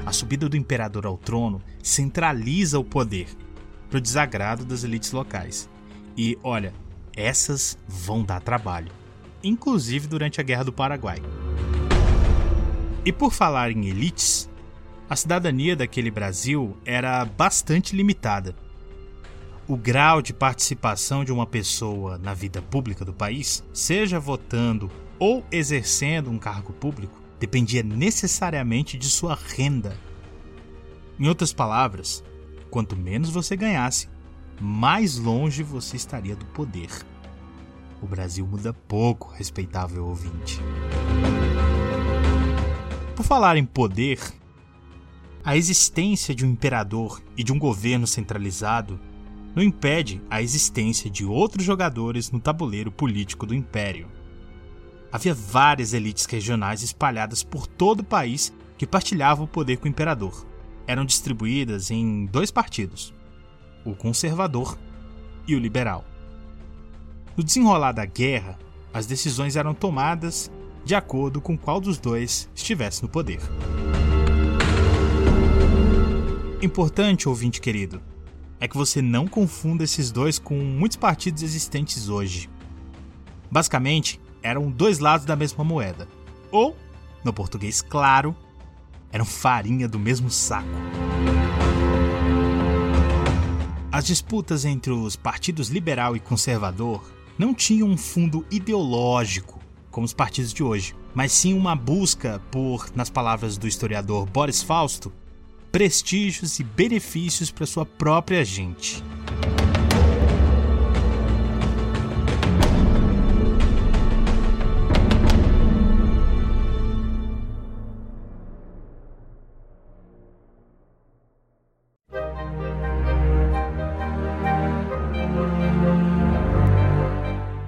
A 0.05 0.11
subida 0.11 0.47
do 0.47 0.57
imperador 0.57 1.05
ao 1.05 1.17
trono 1.17 1.61
centraliza 1.81 2.79
o 2.79 2.83
poder, 2.83 3.27
para 3.89 3.97
o 3.97 4.01
desagrado 4.01 4.65
das 4.65 4.83
elites 4.83 5.11
locais. 5.11 5.69
E 6.17 6.37
olha, 6.43 6.73
essas 7.15 7.77
vão 7.87 8.23
dar 8.23 8.41
trabalho, 8.41 8.91
inclusive 9.43 10.07
durante 10.07 10.39
a 10.39 10.43
Guerra 10.43 10.63
do 10.63 10.73
Paraguai. 10.73 11.21
E 13.03 13.11
por 13.11 13.33
falar 13.33 13.71
em 13.71 13.87
elites, 13.87 14.49
a 15.09 15.15
cidadania 15.15 15.75
daquele 15.75 16.11
Brasil 16.11 16.77
era 16.85 17.23
bastante 17.25 17.95
limitada 17.95 18.55
o 19.71 19.77
grau 19.77 20.21
de 20.21 20.33
participação 20.33 21.23
de 21.23 21.31
uma 21.31 21.45
pessoa 21.45 22.17
na 22.17 22.33
vida 22.33 22.61
pública 22.61 23.05
do 23.05 23.13
país, 23.13 23.63
seja 23.71 24.19
votando 24.19 24.91
ou 25.17 25.45
exercendo 25.49 26.29
um 26.29 26.37
cargo 26.37 26.73
público, 26.73 27.17
dependia 27.39 27.81
necessariamente 27.81 28.97
de 28.97 29.07
sua 29.07 29.33
renda. 29.33 29.97
Em 31.17 31.25
outras 31.25 31.53
palavras, 31.53 32.21
quanto 32.69 32.97
menos 32.97 33.29
você 33.29 33.55
ganhasse, 33.55 34.09
mais 34.59 35.15
longe 35.17 35.63
você 35.63 35.95
estaria 35.95 36.35
do 36.35 36.45
poder. 36.47 36.89
O 38.01 38.05
Brasil 38.05 38.45
muda 38.45 38.73
pouco, 38.73 39.31
respeitável 39.31 40.05
ouvinte. 40.05 40.59
Por 43.15 43.23
falar 43.23 43.55
em 43.55 43.63
poder, 43.63 44.19
A 45.43 45.57
existência 45.57 46.35
de 46.35 46.45
um 46.45 46.51
imperador 46.51 47.19
e 47.35 47.43
de 47.43 47.51
um 47.51 47.57
governo 47.57 48.05
centralizado 48.05 48.99
não 49.55 49.61
impede 49.61 50.21
a 50.29 50.41
existência 50.41 51.09
de 51.09 51.25
outros 51.25 51.65
jogadores 51.65 52.31
no 52.31 52.39
tabuleiro 52.39 52.91
político 52.91 53.45
do 53.45 53.53
império. 53.53 54.07
Havia 55.11 55.33
várias 55.33 55.93
elites 55.93 56.25
regionais 56.25 56.81
espalhadas 56.81 57.43
por 57.43 57.67
todo 57.67 57.99
o 57.99 58.05
país 58.05 58.53
que 58.77 58.87
partilhavam 58.87 59.45
o 59.45 59.47
poder 59.47 59.77
com 59.77 59.85
o 59.85 59.89
imperador. 59.89 60.45
Eram 60.87 61.05
distribuídas 61.05 61.91
em 61.91 62.25
dois 62.25 62.49
partidos: 62.49 63.13
o 63.85 63.93
conservador 63.93 64.77
e 65.47 65.55
o 65.55 65.59
liberal. 65.59 66.05
No 67.35 67.43
desenrolar 67.43 67.91
da 67.91 68.05
guerra, 68.05 68.57
as 68.93 69.05
decisões 69.05 69.55
eram 69.55 69.73
tomadas 69.73 70.51
de 70.83 70.95
acordo 70.95 71.39
com 71.39 71.57
qual 71.57 71.79
dos 71.79 71.97
dois 71.97 72.49
estivesse 72.55 73.03
no 73.03 73.09
poder. 73.09 73.39
Importante, 76.61 77.27
ouvinte 77.27 77.59
querido, 77.59 78.01
é 78.61 78.67
que 78.67 78.77
você 78.77 79.01
não 79.01 79.27
confunda 79.27 79.83
esses 79.83 80.11
dois 80.11 80.37
com 80.37 80.53
muitos 80.53 80.95
partidos 80.95 81.41
existentes 81.41 82.07
hoje. 82.07 82.47
Basicamente, 83.49 84.21
eram 84.43 84.69
dois 84.69 84.99
lados 84.99 85.25
da 85.25 85.35
mesma 85.35 85.63
moeda. 85.63 86.07
Ou, 86.51 86.77
no 87.25 87.33
português 87.33 87.81
claro, 87.81 88.35
eram 89.11 89.25
farinha 89.25 89.87
do 89.87 89.97
mesmo 89.97 90.29
saco. 90.29 90.69
As 93.91 94.05
disputas 94.05 94.63
entre 94.63 94.91
os 94.93 95.15
partidos 95.15 95.69
liberal 95.69 96.15
e 96.15 96.19
conservador 96.19 97.11
não 97.39 97.55
tinham 97.55 97.89
um 97.89 97.97
fundo 97.97 98.45
ideológico 98.51 99.59
como 99.89 100.05
os 100.05 100.13
partidos 100.13 100.53
de 100.53 100.63
hoje, 100.63 100.95
mas 101.13 101.31
sim 101.31 101.53
uma 101.53 101.75
busca 101.75 102.39
por, 102.51 102.89
nas 102.95 103.09
palavras 103.09 103.57
do 103.57 103.67
historiador 103.67 104.25
Boris 104.25 104.61
Fausto, 104.61 105.11
prestígios 105.71 106.59
e 106.59 106.63
benefícios 106.63 107.49
para 107.49 107.65
sua 107.65 107.85
própria 107.85 108.43
gente. 108.43 109.01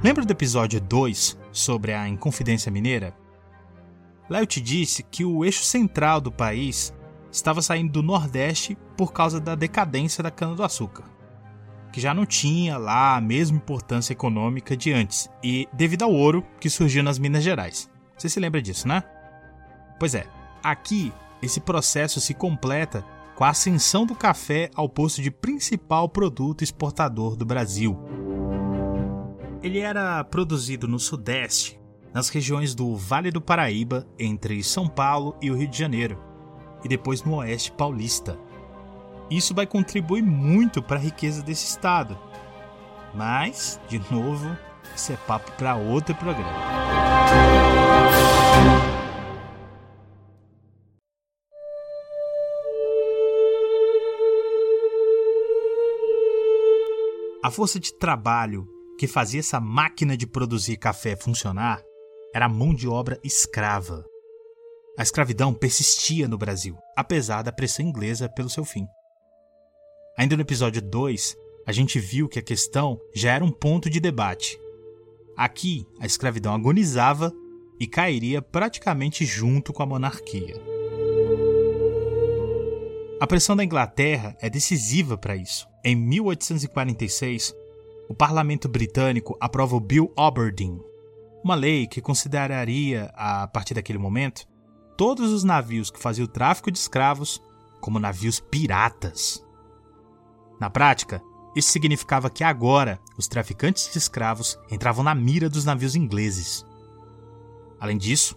Lembra 0.04 0.26
do 0.26 0.32
episódio 0.32 0.82
2 0.82 1.38
sobre 1.50 1.94
a 1.94 2.10
Inconfidência 2.10 2.70
Mineira? 2.70 3.16
Lá 4.30 4.42
eu 4.42 4.46
te 4.46 4.60
disse 4.60 5.02
que 5.02 5.24
o 5.24 5.46
eixo 5.46 5.64
central 5.64 6.20
do 6.20 6.30
país 6.30 6.94
estava 7.34 7.64
saindo 7.64 7.92
do 7.92 8.04
Nordeste 8.04 8.78
por 8.96 9.12
causa 9.12 9.40
da 9.40 9.56
decadência 9.56 10.24
da 10.24 10.30
cana-do-açúcar, 10.30 11.04
que 11.92 12.00
já 12.00 12.14
não 12.14 12.28
tinha 12.28 12.78
lá 12.78 13.18
a 13.18 13.22
mesma 13.22 13.58
importância 13.58 14.14
econômica 14.14 14.78
de 14.78 14.94
antes, 14.94 15.28
e 15.44 15.68
devido 15.74 16.04
ao 16.04 16.14
ouro 16.14 16.46
que 16.60 16.70
surgiu 16.70 17.02
nas 17.04 17.18
Minas 17.18 17.44
Gerais. 17.44 17.90
Você 18.16 18.30
se 18.30 18.40
lembra 18.40 18.62
disso, 18.62 18.88
né? 18.88 19.04
Pois 20.00 20.14
é, 20.14 20.28
aqui 20.64 21.12
esse 21.42 21.60
processo 21.60 22.22
se 22.22 22.36
completa 22.36 23.04
com 23.36 23.44
a 23.44 23.50
ascensão 23.50 24.06
do 24.06 24.14
café 24.14 24.70
ao 24.76 24.88
posto 24.88 25.20
de 25.20 25.32
principal 25.32 26.08
produto 26.08 26.64
exportador 26.64 27.36
do 27.36 27.46
Brasil. 27.46 27.98
Ele 29.64 29.80
era 29.80 30.24
produzido 30.24 30.88
no 30.88 31.00
Sudeste, 31.00 31.80
nas 32.14 32.30
regiões 32.30 32.76
do 32.76 32.96
Vale 32.96 33.32
do 33.32 33.42
Paraíba, 33.42 34.06
entre 34.20 34.62
São 34.62 34.88
Paulo 34.88 35.36
e 35.42 35.50
o 35.50 35.56
Rio 35.56 35.68
de 35.68 35.78
Janeiro, 35.78 36.33
e 36.84 36.88
depois 36.88 37.24
no 37.24 37.36
Oeste 37.36 37.72
Paulista. 37.72 38.38
Isso 39.30 39.54
vai 39.54 39.66
contribuir 39.66 40.22
muito 40.22 40.82
para 40.82 40.98
a 40.98 41.02
riqueza 41.02 41.42
desse 41.42 41.66
estado. 41.66 42.18
Mas, 43.14 43.80
de 43.88 44.00
novo, 44.12 44.58
isso 44.96 45.12
é 45.12 45.18
papo 45.18 45.52
para 45.54 45.76
outro 45.76 46.14
programa. 46.16 46.52
A 57.44 57.52
força 57.52 57.80
de 57.80 57.94
trabalho 57.94 58.68
que 58.98 59.06
fazia 59.06 59.42
essa 59.42 59.60
máquina 59.60 60.16
de 60.16 60.26
produzir 60.26 60.78
café 60.78 61.16
funcionar 61.16 61.82
era 62.34 62.48
mão 62.48 62.74
de 62.74 62.88
obra 62.88 63.20
escrava. 63.24 64.06
A 64.96 65.02
escravidão 65.02 65.56
persistia 65.56 66.28
no 66.28 66.38
Brasil, 66.38 66.78
apesar 66.96 67.42
da 67.42 67.52
pressão 67.52 67.84
inglesa 67.84 68.30
pelo 68.30 68.48
seu 68.48 68.64
fim. 68.64 68.88
Ainda 70.16 70.36
no 70.36 70.44
episódio 70.44 70.84
2, 70.84 71.36
a 71.66 71.72
gente 71.72 72.00
viu 72.00 72.30
que 72.30 72.38
a 72.38 72.44
questão 72.44 73.00
já 73.16 73.34
era 73.34 73.44
um 73.44 73.52
ponto 73.52 73.90
de 73.90 74.00
debate. 74.00 74.56
Aqui, 75.36 75.84
a 76.00 76.06
escravidão 76.06 76.54
agonizava 76.54 77.34
e 77.80 77.88
cairia 77.88 78.40
praticamente 78.40 79.26
junto 79.26 79.74
com 79.74 79.82
a 79.82 79.86
monarquia. 79.88 80.62
A 83.20 83.26
pressão 83.26 83.56
da 83.56 83.64
Inglaterra 83.64 84.38
é 84.40 84.48
decisiva 84.48 85.18
para 85.18 85.36
isso. 85.36 85.68
Em 85.84 85.96
1846, 85.96 87.56
o 88.08 88.14
parlamento 88.14 88.70
britânico 88.70 89.36
aprova 89.42 89.76
o 89.76 89.80
Bill 89.80 90.14
Aberdeen, 90.16 90.80
uma 91.44 91.56
lei 91.56 91.88
que 91.88 92.00
consideraria, 92.00 93.12
a 93.16 93.48
partir 93.48 93.74
daquele 93.74 93.98
momento, 93.98 94.53
todos 94.98 95.32
os 95.32 95.44
navios 95.44 95.90
que 95.92 96.00
faziam 96.00 96.28
tráfico 96.28 96.72
de 96.72 96.78
escravos 96.78 97.42
como 97.80 98.00
navios 98.00 98.40
piratas. 98.40 99.46
Na 100.60 100.70
prática, 100.70 101.22
isso 101.56 101.72
significava 101.72 102.30
que 102.30 102.44
agora 102.44 103.00
os 103.18 103.28
traficantes 103.28 103.92
de 103.92 103.98
escravos 103.98 104.58
entravam 104.72 105.04
na 105.04 105.14
mira 105.14 105.50
dos 105.50 105.66
navios 105.66 105.96
ingleses. 105.96 106.66
Além 107.80 107.98
disso, 107.98 108.36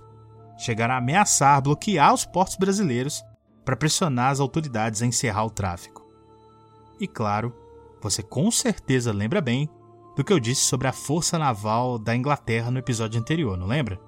chegaram 0.59 0.95
a 0.95 0.99
ameaçar 0.99 1.63
bloquear 1.63 2.13
os 2.13 2.25
portos 2.25 2.57
brasileiros 2.57 3.23
para 3.65 3.77
pressionar 3.77 4.31
as 4.31 4.41
autoridades 4.41 5.03
a 5.03 5.07
encerrar 5.07 5.45
o 5.45 5.51
tráfico. 5.51 6.05
E 7.01 7.07
claro, 7.07 7.55
você 8.01 8.23
com 8.23 8.51
certeza 8.51 9.13
lembra 9.13 9.41
bem 9.41 9.69
do 10.17 10.25
que 10.25 10.33
eu 10.33 10.41
disse 10.41 10.63
sobre 10.63 10.89
a 10.89 10.93
força 10.93 11.39
naval 11.39 11.99
da 11.99 12.17
Inglaterra 12.17 12.71
no 12.71 12.79
episódio 12.79 13.21
anterior, 13.21 13.57
não 13.57 13.67
lembra? 13.67 14.01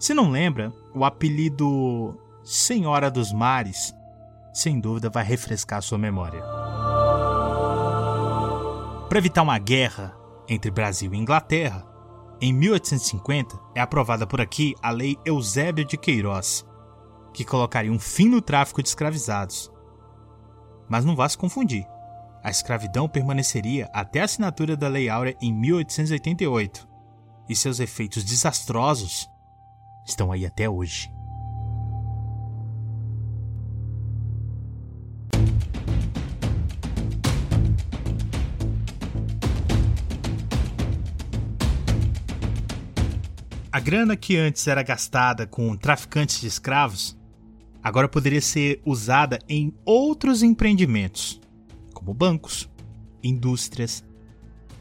Se 0.00 0.12
não 0.12 0.30
lembra, 0.30 0.72
o 0.92 1.04
apelido 1.04 2.18
Senhora 2.42 3.08
dos 3.10 3.32
Mares 3.32 3.94
sem 4.52 4.80
dúvida 4.80 5.08
vai 5.08 5.22
refrescar 5.22 5.80
sua 5.80 5.98
memória. 5.98 6.42
Para 9.08 9.18
evitar 9.18 9.42
uma 9.42 9.58
guerra 9.58 10.16
entre 10.48 10.70
Brasil 10.70 11.14
e 11.14 11.18
Inglaterra, 11.18 11.86
em 12.40 12.52
1850 12.52 13.56
é 13.76 13.80
aprovada 13.80 14.26
por 14.26 14.40
aqui 14.40 14.74
a 14.82 14.90
Lei 14.90 15.16
Eusébio 15.24 15.84
de 15.84 15.96
Queiroz, 15.96 16.66
que 17.32 17.44
colocaria 17.44 17.92
um 17.92 18.00
fim 18.00 18.28
no 18.28 18.40
tráfico 18.40 18.82
de 18.82 18.88
escravizados. 18.88 19.70
Mas 20.88 21.04
não 21.04 21.14
vá 21.14 21.28
se 21.28 21.38
confundir 21.38 21.86
a 22.42 22.50
escravidão 22.50 23.08
permaneceria 23.08 23.88
até 23.92 24.20
a 24.20 24.24
assinatura 24.24 24.76
da 24.76 24.88
Lei 24.88 25.08
Áurea 25.08 25.36
em 25.40 25.52
1888, 25.52 26.88
e 27.48 27.56
seus 27.56 27.80
efeitos 27.80 28.24
desastrosos 28.24 29.28
estão 30.10 30.30
aí 30.32 30.44
até 30.44 30.68
hoje. 30.68 31.10
A 43.72 43.78
grana 43.78 44.16
que 44.16 44.36
antes 44.36 44.66
era 44.66 44.82
gastada 44.82 45.46
com 45.46 45.76
traficantes 45.76 46.40
de 46.40 46.48
escravos 46.48 47.16
agora 47.82 48.08
poderia 48.08 48.40
ser 48.40 48.82
usada 48.84 49.38
em 49.48 49.72
outros 49.86 50.42
empreendimentos 50.42 51.40
como 51.94 52.14
bancos, 52.14 52.68
indústrias, 53.22 54.04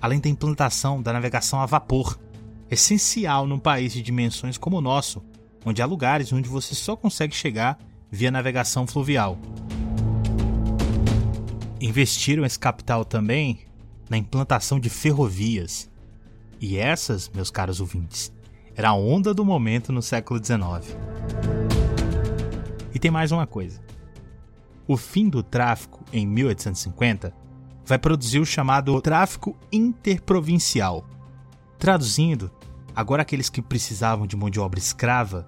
além 0.01 0.19
da 0.19 0.29
implantação 0.29 1.01
da 1.01 1.11
navegação 1.11 1.61
a 1.61 1.65
vapor, 1.65 2.17
essencial 2.69 3.47
num 3.47 3.59
país 3.59 3.93
de 3.93 4.01
dimensões 4.01 4.57
como 4.57 4.77
o 4.77 4.81
nosso, 4.81 5.23
onde 5.65 5.81
há 5.81 5.85
lugares 5.85 6.31
onde 6.31 6.47
você 6.47 6.75
só 6.75 6.95
consegue 6.95 7.35
chegar 7.35 7.77
via 8.11 8.31
navegação 8.31 8.87
fluvial. 8.87 9.37
Investiram 11.81 12.45
esse 12.45 12.59
capital 12.59 13.05
também 13.05 13.59
na 14.09 14.17
implantação 14.17 14.79
de 14.79 14.89
ferrovias. 14.89 15.89
E 16.59 16.77
essas, 16.77 17.29
meus 17.29 17.49
caros 17.49 17.79
ouvintes, 17.79 18.33
era 18.75 18.89
a 18.89 18.93
onda 18.93 19.33
do 19.33 19.45
momento 19.45 19.93
no 19.93 20.01
século 20.01 20.43
XIX. 20.43 20.97
E 22.93 22.99
tem 22.99 23.11
mais 23.11 23.31
uma 23.31 23.47
coisa. 23.47 23.79
O 24.87 24.97
fim 24.97 25.29
do 25.29 25.43
tráfico, 25.43 26.03
em 26.11 26.25
1850, 26.25 27.33
vai 27.85 27.97
produzir 27.97 28.39
o 28.39 28.45
chamado 28.45 28.99
tráfico 29.01 29.55
interprovincial. 29.71 31.05
Traduzindo, 31.77 32.51
agora 32.99 33.21
aqueles 33.21 33.49
que 33.49 33.61
precisavam 33.61 34.27
de 34.27 34.35
mão 34.35 34.49
de 34.49 34.59
obra 34.59 34.77
escrava, 34.77 35.47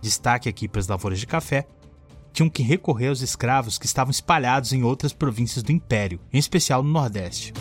destaque 0.00 0.48
aqui 0.48 0.68
para 0.68 0.78
as 0.78 0.86
lavouras 0.86 1.18
de 1.18 1.26
café, 1.26 1.66
tinham 2.32 2.48
que 2.48 2.62
recorrer 2.62 3.08
aos 3.08 3.22
escravos 3.22 3.76
que 3.76 3.86
estavam 3.86 4.12
espalhados 4.12 4.72
em 4.72 4.84
outras 4.84 5.12
províncias 5.12 5.64
do 5.64 5.72
império, 5.72 6.20
em 6.32 6.38
especial 6.38 6.80
no 6.80 6.92
Nordeste. 6.92 7.52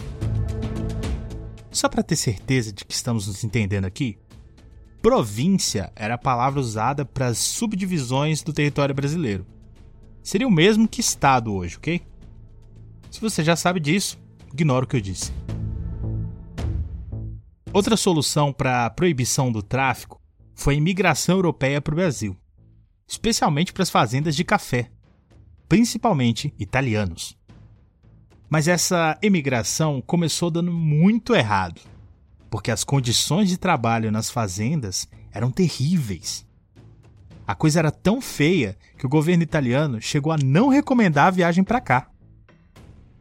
Só 1.71 1.89
para 1.89 2.03
ter 2.03 2.17
certeza 2.17 2.71
de 2.71 2.85
que 2.85 2.93
estamos 2.93 3.25
nos 3.25 3.43
entendendo 3.43 3.85
aqui, 3.85 4.15
província 5.01 5.91
era 5.95 6.13
a 6.13 6.19
palavra 6.19 6.59
usada 6.59 7.03
para 7.03 7.25
as 7.25 7.39
subdivisões 7.39 8.43
do 8.43 8.53
território 8.53 8.93
brasileiro. 8.93 9.43
Seria 10.21 10.47
o 10.47 10.51
mesmo 10.51 10.87
que 10.87 11.01
estado 11.01 11.51
hoje, 11.51 11.77
ok? 11.77 11.99
Se 13.09 13.19
você 13.19 13.43
já 13.43 13.55
sabe 13.55 13.79
disso, 13.79 14.19
ignora 14.53 14.85
o 14.85 14.87
que 14.87 14.97
eu 14.97 15.01
disse. 15.01 15.31
Outra 17.73 17.95
solução 17.95 18.51
para 18.51 18.85
a 18.85 18.89
proibição 18.89 19.49
do 19.49 19.63
tráfico 19.63 20.21
foi 20.53 20.73
a 20.73 20.77
imigração 20.77 21.35
europeia 21.37 21.79
para 21.79 21.93
o 21.93 21.95
Brasil, 21.95 22.35
especialmente 23.07 23.71
para 23.71 23.81
as 23.81 23.89
fazendas 23.89 24.35
de 24.35 24.43
café, 24.43 24.91
principalmente 25.69 26.53
italianos. 26.59 27.37
Mas 28.49 28.67
essa 28.67 29.17
emigração 29.21 30.01
começou 30.01 30.51
dando 30.51 30.73
muito 30.73 31.33
errado, 31.33 31.79
porque 32.49 32.71
as 32.71 32.83
condições 32.83 33.47
de 33.47 33.57
trabalho 33.57 34.11
nas 34.11 34.29
fazendas 34.29 35.07
eram 35.31 35.49
terríveis. 35.49 36.45
A 37.47 37.55
coisa 37.55 37.79
era 37.79 37.89
tão 37.89 38.19
feia 38.19 38.77
que 38.97 39.05
o 39.05 39.09
governo 39.09 39.43
italiano 39.43 40.01
chegou 40.01 40.33
a 40.33 40.37
não 40.37 40.67
recomendar 40.67 41.27
a 41.27 41.31
viagem 41.31 41.63
para 41.63 41.79
cá. 41.79 42.09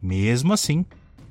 Mesmo 0.02 0.52
assim, 0.52 0.84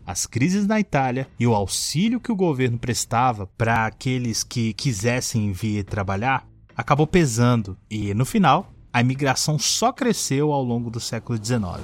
as 0.10 0.26
crises 0.26 0.66
na 0.66 0.80
Itália 0.80 1.28
e 1.40 1.46
o 1.46 1.54
auxílio 1.54 2.20
que 2.20 2.32
o 2.32 2.36
governo 2.36 2.80
prestava 2.80 3.46
para 3.46 3.86
aqueles 3.86 4.44
que 4.44 4.74
quisessem 4.74 5.52
vir 5.52 5.84
trabalhar 5.84 6.48
acabou 6.76 7.06
pesando 7.06 7.78
e, 7.88 8.12
no 8.16 8.26
final, 8.26 8.74
a 8.92 9.02
imigração 9.02 9.60
só 9.60 9.94
cresceu 9.94 10.52
ao 10.52 10.64
longo 10.64 10.90
do 10.90 11.00
século 11.00 11.38
XIX. 11.38 11.80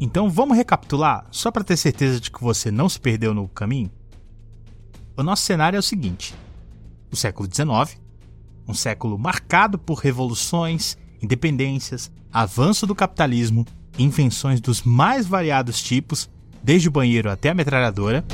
Então 0.00 0.28
vamos 0.28 0.56
recapitular, 0.56 1.28
só 1.30 1.52
para 1.52 1.62
ter 1.62 1.76
certeza 1.76 2.18
de 2.18 2.28
que 2.28 2.42
você 2.42 2.72
não 2.72 2.88
se 2.88 2.98
perdeu 2.98 3.32
no 3.32 3.46
caminho? 3.46 3.92
O 5.16 5.22
nosso 5.22 5.44
cenário 5.44 5.76
é 5.76 5.78
o 5.78 5.82
seguinte: 5.82 6.34
o 7.12 7.14
século 7.14 7.48
XIX, 7.48 8.00
um 8.66 8.74
século 8.74 9.16
marcado 9.16 9.78
por 9.78 9.98
revoluções, 9.98 10.98
independências, 11.22 12.10
avanço 12.32 12.86
do 12.86 12.94
capitalismo, 12.94 13.66
invenções 13.98 14.60
dos 14.60 14.82
mais 14.82 15.26
variados 15.26 15.82
tipos, 15.82 16.28
desde 16.62 16.88
o 16.88 16.90
banheiro 16.90 17.30
até 17.30 17.50
a 17.50 17.54
metralhadora. 17.54 18.24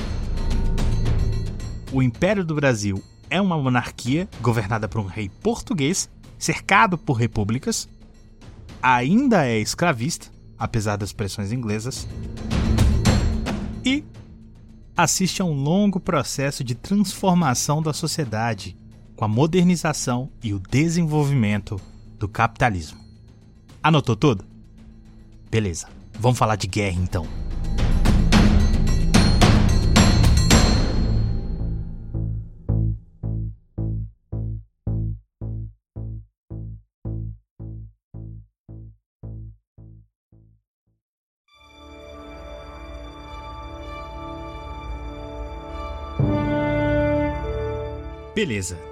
O 1.93 2.03
Império 2.03 2.45
do 2.45 2.55
Brasil 2.55 3.03
é 3.31 3.41
uma 3.41 3.59
monarquia 3.59 4.29
governada 4.41 4.89
por 4.89 5.01
um 5.01 5.07
rei 5.07 5.29
português, 5.29 6.09
cercado 6.39 6.97
por 6.99 7.15
repúblicas. 7.15 7.89
Ainda 8.83 9.47
é 9.47 9.59
escravista, 9.59 10.29
apesar 10.59 10.97
das 10.97 11.13
pressões 11.13 11.53
inglesas. 11.53 12.07
E 13.85 14.05
assiste 14.97 15.43
a 15.43 15.45
um 15.45 15.53
longo 15.53 16.01
processo 16.01 16.65
de 16.65 16.75
transformação 16.75 17.83
da 17.83 17.93
sociedade 17.93 18.77
com 19.15 19.25
a 19.25 19.29
modernização 19.29 20.31
e 20.43 20.53
o 20.53 20.61
desenvolvimento 20.61 21.81
do 22.19 22.29
capitalismo. 22.29 22.99
Anotou 23.83 24.17
tudo? 24.17 24.45
Beleza, 25.51 25.89
vamos 26.19 26.39
falar 26.39 26.57
de 26.57 26.67
guerra 26.67 26.99
então. 27.01 27.27
Beleza. 48.37 48.86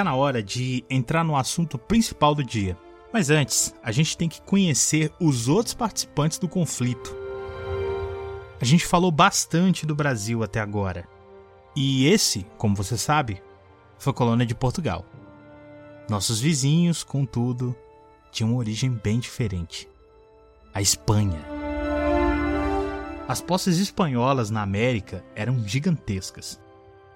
Tá 0.00 0.04
na 0.04 0.14
hora 0.14 0.42
de 0.42 0.82
entrar 0.88 1.22
no 1.22 1.36
assunto 1.36 1.76
principal 1.76 2.34
do 2.34 2.42
dia. 2.42 2.74
Mas 3.12 3.28
antes, 3.28 3.74
a 3.82 3.92
gente 3.92 4.16
tem 4.16 4.30
que 4.30 4.40
conhecer 4.40 5.12
os 5.20 5.46
outros 5.46 5.74
participantes 5.74 6.38
do 6.38 6.48
conflito. 6.48 7.14
A 8.58 8.64
gente 8.64 8.86
falou 8.86 9.10
bastante 9.10 9.84
do 9.84 9.94
Brasil 9.94 10.42
até 10.42 10.58
agora. 10.58 11.06
E 11.76 12.06
esse, 12.06 12.46
como 12.56 12.74
você 12.74 12.96
sabe, 12.96 13.42
foi 13.98 14.14
colônia 14.14 14.46
de 14.46 14.54
Portugal. 14.54 15.04
Nossos 16.08 16.40
vizinhos, 16.40 17.04
contudo, 17.04 17.76
tinham 18.32 18.52
uma 18.52 18.58
origem 18.58 18.88
bem 18.88 19.18
diferente. 19.18 19.86
A 20.72 20.80
Espanha. 20.80 21.44
As 23.28 23.42
posses 23.42 23.76
espanholas 23.76 24.48
na 24.48 24.62
América 24.62 25.22
eram 25.36 25.62
gigantescas 25.68 26.58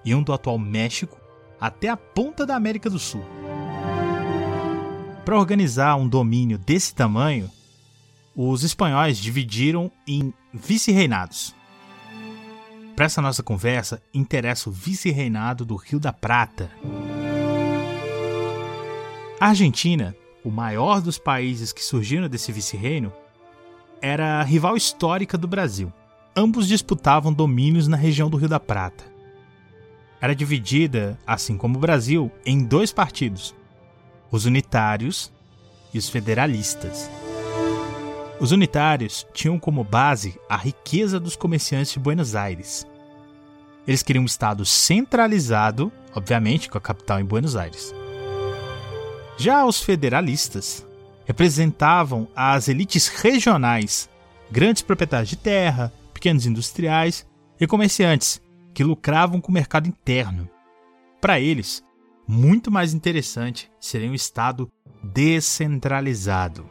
iam 0.05 0.21
do 0.21 0.31
atual 0.31 0.59
México 0.59 1.24
até 1.65 1.89
a 1.89 1.97
ponta 1.97 2.45
da 2.45 2.55
América 2.55 2.89
do 2.89 2.99
Sul. 2.99 3.25
Para 5.23 5.37
organizar 5.37 5.95
um 5.95 6.07
domínio 6.07 6.59
desse 6.59 6.93
tamanho, 6.93 7.49
os 8.35 8.63
espanhóis 8.63 9.17
dividiram 9.17 9.91
em 10.07 10.31
vice-reinados. 10.53 11.55
Para 12.95 13.05
essa 13.05 13.21
nossa 13.21 13.41
conversa, 13.41 13.99
interessa 14.13 14.69
o 14.69 14.71
vice-reinado 14.71 15.65
do 15.65 15.75
Rio 15.75 15.99
da 15.99 16.13
Prata. 16.13 16.69
A 19.39 19.47
Argentina, 19.47 20.15
o 20.43 20.51
maior 20.51 21.01
dos 21.01 21.17
países 21.17 21.73
que 21.73 21.83
surgiram 21.83 22.29
desse 22.29 22.51
vice-reino, 22.51 23.11
era 24.01 24.43
rival 24.43 24.77
histórica 24.77 25.37
do 25.37 25.47
Brasil. 25.47 25.91
Ambos 26.35 26.67
disputavam 26.67 27.33
domínios 27.33 27.87
na 27.87 27.97
região 27.97 28.29
do 28.29 28.37
Rio 28.37 28.49
da 28.49 28.59
Prata 28.59 29.14
era 30.25 30.35
dividida, 30.35 31.19
assim 31.25 31.55
como 31.55 31.77
o 31.77 31.79
Brasil, 31.79 32.31
em 32.43 32.63
dois 32.63 32.91
partidos: 32.91 33.53
os 34.31 34.45
unitários 34.45 35.31
e 35.93 35.99
os 35.99 36.09
federalistas. 36.09 37.07
Os 38.39 38.51
unitários 38.51 39.25
tinham 39.33 39.59
como 39.59 39.83
base 39.83 40.37
a 40.49 40.57
riqueza 40.57 41.19
dos 41.19 41.35
comerciantes 41.35 41.93
de 41.93 41.99
Buenos 41.99 42.35
Aires. 42.35 42.87
Eles 43.87 44.01
queriam 44.01 44.23
um 44.23 44.25
Estado 44.25 44.65
centralizado, 44.65 45.91
obviamente 46.13 46.69
com 46.69 46.77
a 46.79 46.81
capital 46.81 47.19
em 47.19 47.23
Buenos 47.23 47.55
Aires. 47.55 47.93
Já 49.37 49.63
os 49.63 49.83
federalistas 49.83 50.83
representavam 51.25 52.27
as 52.35 52.67
elites 52.67 53.07
regionais, 53.09 54.09
grandes 54.49 54.81
proprietários 54.81 55.29
de 55.29 55.35
terra, 55.35 55.93
pequenos 56.15 56.47
industriais 56.47 57.27
e 57.59 57.67
comerciantes 57.67 58.41
que 58.75 58.83
lucravam 58.83 59.39
com 59.39 59.49
o 59.49 59.53
mercado 59.53 59.87
interno. 59.87 60.49
Para 61.21 61.39
eles, 61.39 61.81
muito 62.27 62.69
mais 62.69 62.93
interessante 62.93 63.71
seria 63.79 64.11
um 64.11 64.13
Estado 64.13 64.69
descentralizado. 65.01 66.67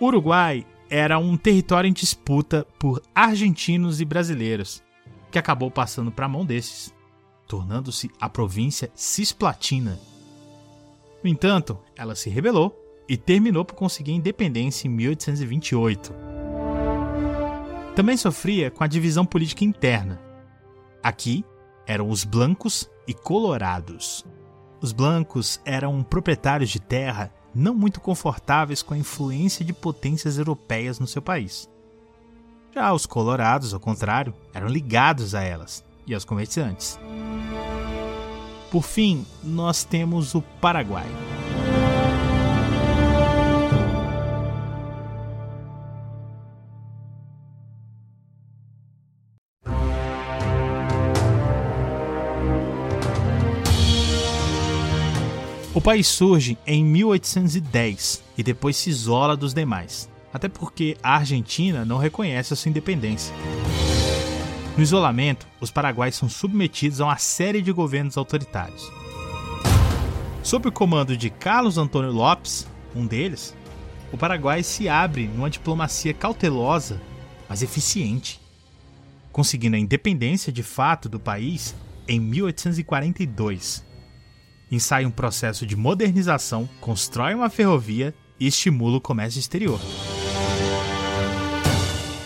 O 0.00 0.06
Uruguai 0.06 0.66
era 0.88 1.18
um 1.18 1.36
território 1.36 1.86
em 1.86 1.92
disputa 1.92 2.66
por 2.78 3.02
argentinos 3.14 4.00
e 4.00 4.06
brasileiros, 4.06 4.82
que 5.30 5.38
acabou 5.38 5.70
passando 5.70 6.10
para 6.10 6.24
a 6.24 6.28
mão 6.28 6.44
desses, 6.44 6.94
tornando-se 7.46 8.10
a 8.18 8.30
província 8.30 8.90
Cisplatina. 8.94 10.00
No 11.22 11.28
entanto, 11.28 11.78
ela 11.94 12.14
se 12.14 12.30
rebelou 12.30 12.74
e 13.06 13.18
terminou 13.18 13.64
por 13.66 13.74
conseguir 13.74 14.12
independência 14.12 14.88
em 14.88 14.90
1828 14.90 16.45
também 17.96 18.16
sofria 18.18 18.70
com 18.70 18.84
a 18.84 18.86
divisão 18.86 19.24
política 19.24 19.64
interna. 19.64 20.20
Aqui 21.02 21.42
eram 21.86 22.10
os 22.10 22.24
blancos 22.24 22.90
e 23.08 23.14
colorados. 23.14 24.22
Os 24.82 24.92
blancos 24.92 25.58
eram 25.64 26.02
proprietários 26.02 26.68
de 26.68 26.78
terra 26.78 27.32
não 27.54 27.74
muito 27.74 27.98
confortáveis 27.98 28.82
com 28.82 28.92
a 28.92 28.98
influência 28.98 29.64
de 29.64 29.72
potências 29.72 30.36
europeias 30.36 31.00
no 31.00 31.06
seu 31.06 31.22
país. 31.22 31.70
Já 32.74 32.92
os 32.92 33.06
colorados, 33.06 33.72
ao 33.72 33.80
contrário, 33.80 34.34
eram 34.52 34.68
ligados 34.68 35.34
a 35.34 35.40
elas 35.40 35.82
e 36.06 36.12
aos 36.12 36.26
comerciantes. 36.26 37.00
Por 38.70 38.82
fim, 38.82 39.24
nós 39.42 39.84
temos 39.84 40.34
o 40.34 40.42
Paraguai. 40.42 41.06
País 55.86 56.08
surge 56.08 56.58
em 56.66 56.84
1810 56.84 58.20
e 58.36 58.42
depois 58.42 58.76
se 58.76 58.90
isola 58.90 59.36
dos 59.36 59.54
demais, 59.54 60.10
até 60.34 60.48
porque 60.48 60.96
a 61.00 61.14
Argentina 61.14 61.84
não 61.84 61.96
reconhece 61.96 62.52
a 62.52 62.56
sua 62.56 62.70
independência. 62.70 63.32
No 64.76 64.82
isolamento, 64.82 65.46
os 65.60 65.70
paraguaios 65.70 66.16
são 66.16 66.28
submetidos 66.28 67.00
a 67.00 67.04
uma 67.04 67.18
série 67.18 67.62
de 67.62 67.70
governos 67.70 68.16
autoritários. 68.16 68.90
Sob 70.42 70.66
o 70.66 70.72
comando 70.72 71.16
de 71.16 71.30
Carlos 71.30 71.78
Antônio 71.78 72.10
Lopes, 72.10 72.66
um 72.92 73.06
deles, 73.06 73.54
o 74.10 74.18
Paraguai 74.18 74.64
se 74.64 74.88
abre 74.88 75.28
numa 75.28 75.48
diplomacia 75.48 76.12
cautelosa, 76.12 77.00
mas 77.48 77.62
eficiente, 77.62 78.40
conseguindo 79.30 79.76
a 79.76 79.78
independência 79.78 80.52
de 80.52 80.64
fato 80.64 81.08
do 81.08 81.20
país 81.20 81.76
em 82.08 82.18
1842. 82.18 83.85
Ensaia 84.70 85.06
um 85.06 85.12
processo 85.12 85.64
de 85.64 85.76
modernização, 85.76 86.68
constrói 86.80 87.34
uma 87.34 87.48
ferrovia 87.48 88.12
e 88.38 88.48
estimula 88.48 88.96
o 88.96 89.00
comércio 89.00 89.38
exterior. 89.38 89.80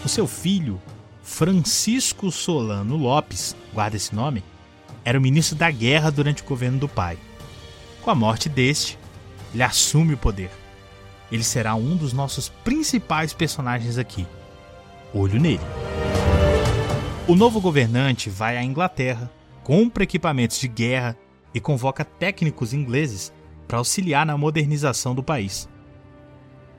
O 0.02 0.08
seu 0.08 0.26
filho, 0.26 0.80
Francisco 1.22 2.30
Solano 2.30 2.96
Lopes, 2.96 3.54
guarda 3.74 3.96
esse 3.96 4.14
nome, 4.14 4.42
era 5.04 5.18
o 5.18 5.20
ministro 5.20 5.54
da 5.54 5.70
guerra 5.70 6.10
durante 6.10 6.42
o 6.42 6.46
governo 6.46 6.78
do 6.78 6.88
pai. 6.88 7.18
Com 8.00 8.10
a 8.10 8.14
morte 8.14 8.48
deste, 8.48 8.98
ele 9.52 9.62
assume 9.62 10.14
o 10.14 10.18
poder. 10.18 10.50
Ele 11.30 11.44
será 11.44 11.74
um 11.74 11.94
dos 11.94 12.14
nossos 12.14 12.48
principais 12.48 13.34
personagens 13.34 13.98
aqui. 13.98 14.26
Olho 15.12 15.38
nele. 15.38 15.60
O 17.28 17.34
novo 17.34 17.60
governante 17.60 18.30
vai 18.30 18.56
à 18.56 18.64
Inglaterra, 18.64 19.30
compra 19.62 20.04
equipamentos 20.04 20.58
de 20.58 20.66
guerra 20.66 21.14
e 21.54 21.60
convoca 21.60 22.04
técnicos 22.04 22.72
ingleses 22.72 23.32
para 23.66 23.78
auxiliar 23.78 24.26
na 24.26 24.36
modernização 24.36 25.14
do 25.14 25.22
país. 25.22 25.68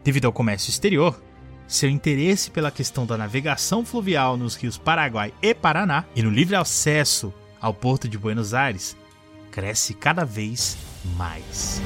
Devido 0.03 0.25
ao 0.25 0.33
comércio 0.33 0.69
exterior, 0.69 1.21
seu 1.67 1.89
interesse 1.89 2.51
pela 2.51 2.71
questão 2.71 3.05
da 3.05 3.17
navegação 3.17 3.85
fluvial 3.85 4.35
nos 4.35 4.55
rios 4.55 4.77
Paraguai 4.77 5.33
e 5.41 5.53
Paraná 5.53 6.05
e 6.15 6.21
no 6.21 6.29
livre 6.29 6.55
acesso 6.55 7.33
ao 7.61 7.73
porto 7.73 8.09
de 8.09 8.17
Buenos 8.17 8.53
Aires 8.53 8.97
cresce 9.51 9.93
cada 9.93 10.25
vez 10.25 10.77
mais. 11.15 11.81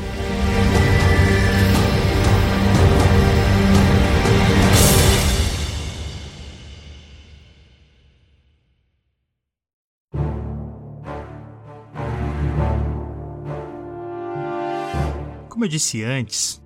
Eu 15.66 15.70
disse 15.70 16.04
antes, 16.04 16.64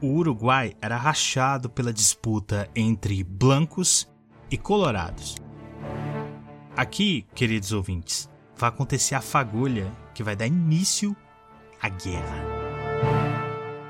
o 0.00 0.06
Uruguai 0.06 0.74
era 0.80 0.96
rachado 0.96 1.68
pela 1.68 1.92
disputa 1.92 2.70
entre 2.74 3.22
blancos 3.22 4.10
e 4.50 4.56
colorados. 4.56 5.36
Aqui, 6.74 7.26
queridos 7.34 7.70
ouvintes, 7.70 8.30
vai 8.56 8.70
acontecer 8.70 9.14
a 9.14 9.20
fagulha 9.20 9.94
que 10.14 10.22
vai 10.22 10.34
dar 10.34 10.46
início 10.46 11.14
à 11.82 11.90
guerra. 11.90 12.42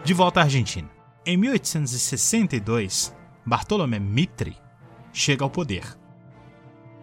De 0.05 0.13
volta 0.13 0.41
à 0.41 0.43
Argentina. 0.43 0.91
Em 1.25 1.37
1862, 1.37 3.15
Bartolomé 3.47 4.01
Mitre 4.01 4.57
chega 5.13 5.45
ao 5.45 5.51
poder. 5.51 5.97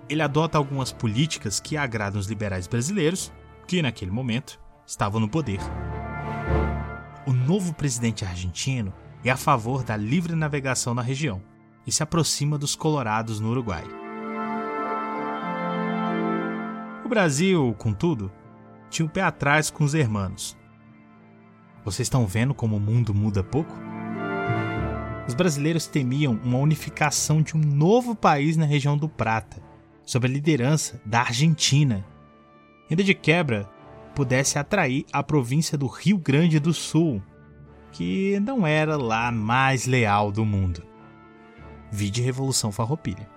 Ele 0.09 0.21
adota 0.21 0.57
algumas 0.57 0.91
políticas 0.91 1.61
que 1.61 1.77
agradam 1.77 2.19
os 2.19 2.27
liberais 2.27 2.67
brasileiros, 2.67 3.31
que 3.65 3.81
naquele 3.81 4.11
momento 4.11 4.59
estavam 4.85 5.21
no 5.21 5.29
poder 5.29 5.61
o 7.27 7.33
novo 7.33 7.73
presidente 7.73 8.23
argentino 8.23 8.93
é 9.21 9.29
a 9.29 9.35
favor 9.35 9.83
da 9.83 9.97
livre 9.97 10.33
navegação 10.33 10.93
na 10.93 11.01
região 11.01 11.41
e 11.85 11.91
se 11.91 12.01
aproxima 12.01 12.57
dos 12.57 12.73
colorados 12.73 13.41
no 13.41 13.49
Uruguai. 13.49 13.83
O 17.03 17.09
Brasil, 17.09 17.75
contudo, 17.77 18.31
tinha 18.89 19.05
o 19.05 19.09
pé 19.09 19.21
atrás 19.21 19.69
com 19.69 19.83
os 19.83 19.93
hermanos. 19.93 20.57
Vocês 21.83 22.05
estão 22.05 22.25
vendo 22.25 22.53
como 22.53 22.77
o 22.77 22.79
mundo 22.79 23.13
muda 23.13 23.43
pouco? 23.43 23.73
Os 25.27 25.33
brasileiros 25.33 25.85
temiam 25.85 26.39
uma 26.45 26.59
unificação 26.59 27.41
de 27.41 27.57
um 27.57 27.59
novo 27.59 28.15
país 28.15 28.55
na 28.55 28.65
região 28.65 28.97
do 28.97 29.09
Prata, 29.09 29.61
sob 30.05 30.25
a 30.25 30.29
liderança 30.29 31.01
da 31.05 31.19
Argentina. 31.19 32.05
Ainda 32.89 33.03
de 33.03 33.13
quebra, 33.13 33.69
pudesse 34.17 34.57
atrair 34.57 35.05
a 35.13 35.21
província 35.21 35.77
do 35.77 35.85
Rio 35.85 36.17
Grande 36.17 36.59
do 36.59 36.73
Sul, 36.73 37.21
que 37.91 38.39
não 38.39 38.65
era 38.65 38.97
lá 38.97 39.31
mais 39.31 39.85
leal 39.85 40.31
do 40.31 40.43
mundo. 40.43 40.81
Vide 41.91 42.23
Revolução 42.23 42.71
Farroupilha. 42.71 43.29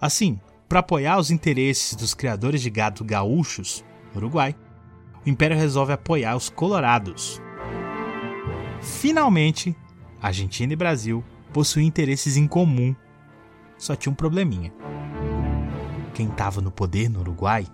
Assim, 0.00 0.40
para 0.66 0.78
apoiar 0.78 1.18
os 1.18 1.30
interesses 1.30 1.94
dos 1.94 2.14
criadores 2.14 2.62
de 2.62 2.70
gado 2.70 3.04
gaúchos 3.04 3.84
Uruguai, 4.16 4.56
o 5.26 5.28
Império 5.28 5.54
resolve 5.54 5.92
apoiar 5.92 6.34
os 6.34 6.48
colorados. 6.48 7.38
Finalmente, 8.80 9.76
Argentina 10.18 10.72
e 10.72 10.76
Brasil 10.76 11.22
possuíam 11.52 11.86
interesses 11.86 12.38
em 12.38 12.48
comum. 12.48 12.96
Só 13.76 13.94
tinha 13.94 14.10
um 14.10 14.16
probleminha. 14.16 14.72
Quem 16.14 16.26
estava 16.26 16.62
no 16.62 16.70
poder 16.70 17.10
no 17.10 17.20
Uruguai 17.20 17.66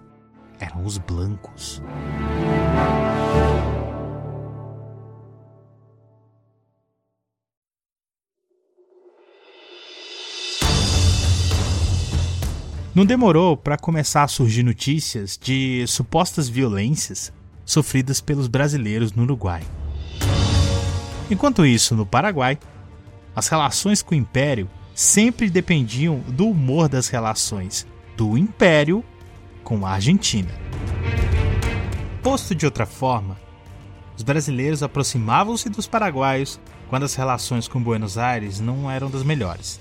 eram 0.59 0.85
os 0.85 0.99
blancos. 0.99 1.83
Não 12.95 13.05
demorou 13.05 13.57
para 13.57 13.77
começar 13.77 14.23
a 14.23 14.29
surgir 14.29 14.63
notícias 14.63 15.37
de 15.37 15.85
supostas 15.89 16.49
violências 16.49 17.33
sofridas 17.65 18.21
pelos 18.21 18.47
brasileiros 18.47 19.13
no 19.13 19.25
Uruguai. 19.25 19.63
Enquanto 21.29 21.67
isso, 21.67 21.97
no 21.97 22.07
Paraguai, 22.07 22.57
as 23.35 23.49
relações 23.49 24.01
com 24.01 24.15
o 24.15 24.19
Império 24.19 24.71
sempre 24.95 25.51
dependiam 25.51 26.21
do 26.21 26.47
humor 26.47 26.89
das 26.89 27.09
relações 27.09 27.85
do 28.17 28.39
Império 28.39 29.05
com 29.65 29.85
a 29.85 29.91
Argentina. 29.91 30.51
Posto 32.23 32.55
de 32.55 32.65
outra 32.65 32.87
forma, 32.87 33.37
os 34.17 34.23
brasileiros 34.23 34.83
aproximavam-se 34.83 35.69
dos 35.69 35.87
paraguaios 35.87 36.61
quando 36.89 37.03
as 37.03 37.15
relações 37.15 37.67
com 37.67 37.83
Buenos 37.83 38.17
Aires 38.17 38.61
não 38.61 38.91
eram 38.91 39.11
das 39.11 39.25
melhores. 39.25 39.81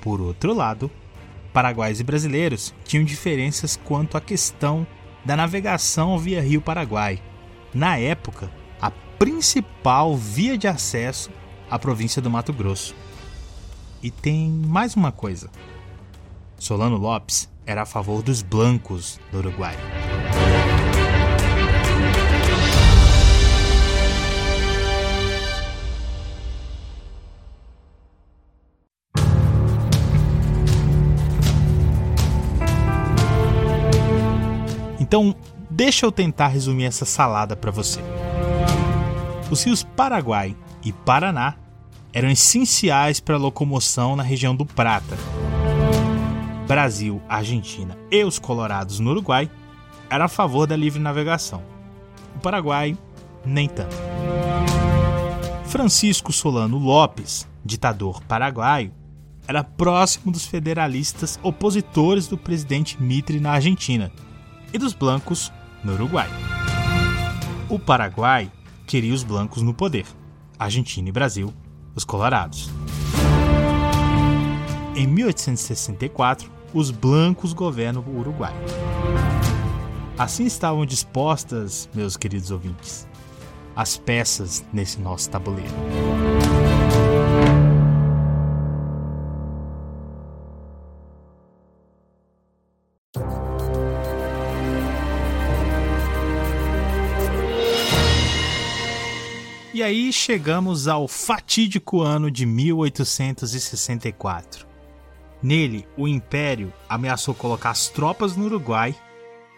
Por 0.00 0.20
outro 0.20 0.52
lado, 0.52 0.90
paraguaios 1.52 2.00
e 2.00 2.04
brasileiros 2.04 2.74
tinham 2.84 3.04
diferenças 3.04 3.76
quanto 3.76 4.16
à 4.16 4.20
questão 4.20 4.86
da 5.24 5.36
navegação 5.36 6.18
via 6.18 6.42
Rio 6.42 6.60
Paraguai. 6.60 7.22
Na 7.72 7.96
época, 7.96 8.50
a 8.80 8.90
principal 8.90 10.16
via 10.16 10.58
de 10.58 10.66
acesso 10.66 11.30
à 11.70 11.78
província 11.78 12.20
do 12.20 12.30
Mato 12.30 12.52
Grosso. 12.52 12.94
E 14.02 14.10
tem 14.10 14.48
mais 14.48 14.94
uma 14.94 15.12
coisa. 15.12 15.50
Solano 16.58 16.96
Lopes 16.96 17.49
era 17.70 17.82
a 17.82 17.86
favor 17.86 18.20
dos 18.20 18.42
blancos 18.42 19.20
do 19.30 19.38
Uruguai. 19.38 19.76
Então, 34.98 35.34
deixa 35.70 36.06
eu 36.06 36.12
tentar 36.12 36.48
resumir 36.48 36.84
essa 36.84 37.04
salada 37.04 37.54
para 37.54 37.70
você. 37.70 38.00
Os 39.48 39.62
rios 39.64 39.84
Paraguai 39.84 40.56
e 40.84 40.92
Paraná 40.92 41.54
eram 42.12 42.30
essenciais 42.30 43.20
para 43.20 43.36
a 43.36 43.38
locomoção 43.38 44.16
na 44.16 44.22
região 44.22 44.54
do 44.54 44.66
Prata, 44.66 45.16
Brasil, 46.70 47.20
Argentina 47.28 47.98
e 48.12 48.22
os 48.22 48.38
colorados 48.38 49.00
no 49.00 49.10
Uruguai 49.10 49.50
era 50.08 50.26
a 50.26 50.28
favor 50.28 50.68
da 50.68 50.76
livre 50.76 51.00
navegação. 51.00 51.64
O 52.36 52.38
Paraguai, 52.38 52.96
nem 53.44 53.68
tanto. 53.68 53.96
Francisco 55.64 56.32
Solano 56.32 56.78
Lopes, 56.78 57.44
ditador 57.64 58.22
paraguaio, 58.22 58.92
era 59.48 59.64
próximo 59.64 60.30
dos 60.30 60.46
federalistas 60.46 61.40
opositores 61.42 62.28
do 62.28 62.38
presidente 62.38 63.02
Mitre 63.02 63.40
na 63.40 63.50
Argentina 63.50 64.12
e 64.72 64.78
dos 64.78 64.94
blancos 64.94 65.52
no 65.82 65.94
Uruguai. 65.94 66.28
O 67.68 67.80
Paraguai 67.80 68.48
queria 68.86 69.12
os 69.12 69.24
blancos 69.24 69.60
no 69.60 69.74
poder, 69.74 70.06
Argentina 70.56 71.08
e 71.08 71.12
Brasil, 71.12 71.52
os 71.96 72.04
colorados. 72.04 72.70
Em 74.94 75.06
1864, 75.08 76.59
os 76.72 76.90
blancos 76.90 77.52
governam 77.52 78.02
o 78.06 78.18
Uruguai. 78.18 78.54
Assim 80.18 80.44
estavam 80.44 80.84
dispostas, 80.84 81.88
meus 81.94 82.16
queridos 82.16 82.50
ouvintes, 82.50 83.06
as 83.74 83.96
peças 83.96 84.64
nesse 84.72 85.00
nosso 85.00 85.30
tabuleiro. 85.30 85.72
E 99.72 99.82
aí 99.82 100.12
chegamos 100.12 100.86
ao 100.86 101.08
fatídico 101.08 102.02
ano 102.02 102.30
de 102.30 102.44
1864, 102.44 104.68
Nele, 105.42 105.86
o 105.96 106.06
Império 106.06 106.72
ameaçou 106.88 107.34
colocar 107.34 107.70
as 107.70 107.88
tropas 107.88 108.36
no 108.36 108.44
Uruguai 108.44 108.94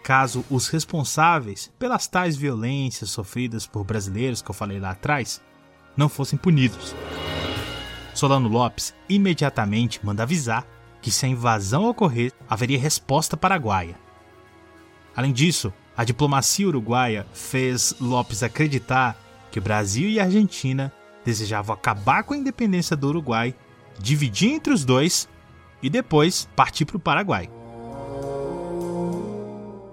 caso 0.03 0.45
os 0.51 0.69
responsáveis 0.69 1.71
pelas 1.79 2.07
tais 2.09 2.37
violências 2.37 3.11
sofridas 3.11 3.67
por 3.67 3.85
brasileiros 3.85 4.43
que 4.43 4.51
eu 4.51 4.55
falei 4.55 4.81
lá 4.81 4.91
atrás 4.91 5.41
não 5.97 6.09
fossem 6.09 6.39
punidos. 6.39 6.95
Solano 8.15 8.49
Lopes 8.49 8.95
imediatamente 9.09 10.05
manda 10.05 10.23
avisar 10.23 10.67
que 11.01 11.11
se 11.11 11.27
a 11.27 11.29
invasão 11.29 11.85
ocorrer, 11.89 12.33
haveria 12.49 12.79
resposta 12.79 13.37
paraguaia. 13.37 13.97
Além 15.17 15.33
disso, 15.33 15.73
a 15.97 16.05
diplomacia 16.05 16.67
uruguaia 16.67 17.27
fez 17.33 17.95
Lopes 18.01 18.43
acreditar 18.43 19.17
que 19.51 19.61
Brasil 19.61 20.09
e 20.09 20.21
Argentina 20.21 20.93
desejavam 21.25 21.75
acabar 21.75 22.23
com 22.25 22.35
a 22.35 22.37
independência 22.37 22.97
do 22.97 23.09
Uruguai, 23.09 23.55
dividir 23.99 24.53
entre 24.53 24.73
os 24.73 24.85
dois 24.85 25.29
e 25.83 25.91
depois 25.91 26.49
partir 26.55 26.85
para 26.85 26.97
o 26.97 27.01
Paraguai. 27.01 27.51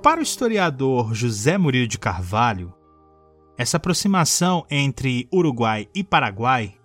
Para 0.04 0.20
o 0.20 0.24
historiador 0.24 1.14
José 1.14 1.58
Murilo 1.58 1.88
de 1.88 1.98
Carvalho, 1.98 2.74
essa 3.58 3.78
aproximação 3.78 4.66
entre 4.70 5.28
Uruguai 5.34 5.90
e 5.94 6.04
Paraguai 6.04 6.76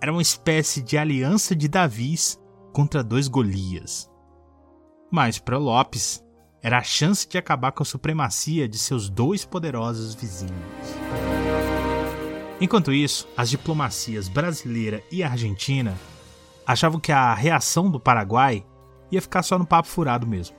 era 0.00 0.10
uma 0.10 0.22
espécie 0.22 0.82
de 0.82 0.96
aliança 0.96 1.54
de 1.54 1.68
Davis 1.68 2.40
contra 2.72 3.04
dois 3.04 3.28
Golias. 3.28 4.10
Mas 5.10 5.38
para 5.38 5.58
Lopes, 5.58 6.24
era 6.62 6.78
a 6.78 6.82
chance 6.82 7.28
de 7.28 7.36
acabar 7.36 7.72
com 7.72 7.82
a 7.82 7.86
supremacia 7.86 8.68
de 8.68 8.78
seus 8.78 9.10
dois 9.10 9.44
poderosos 9.44 10.14
vizinhos. 10.14 10.54
Enquanto 12.60 12.92
isso, 12.92 13.28
as 13.36 13.50
diplomacias 13.50 14.28
brasileira 14.28 15.02
e 15.10 15.22
argentina 15.22 15.98
achavam 16.66 17.00
que 17.00 17.12
a 17.12 17.34
reação 17.34 17.90
do 17.90 18.00
Paraguai 18.00 18.64
ia 19.10 19.20
ficar 19.20 19.42
só 19.42 19.58
no 19.58 19.66
papo 19.66 19.88
furado 19.88 20.26
mesmo. 20.26 20.56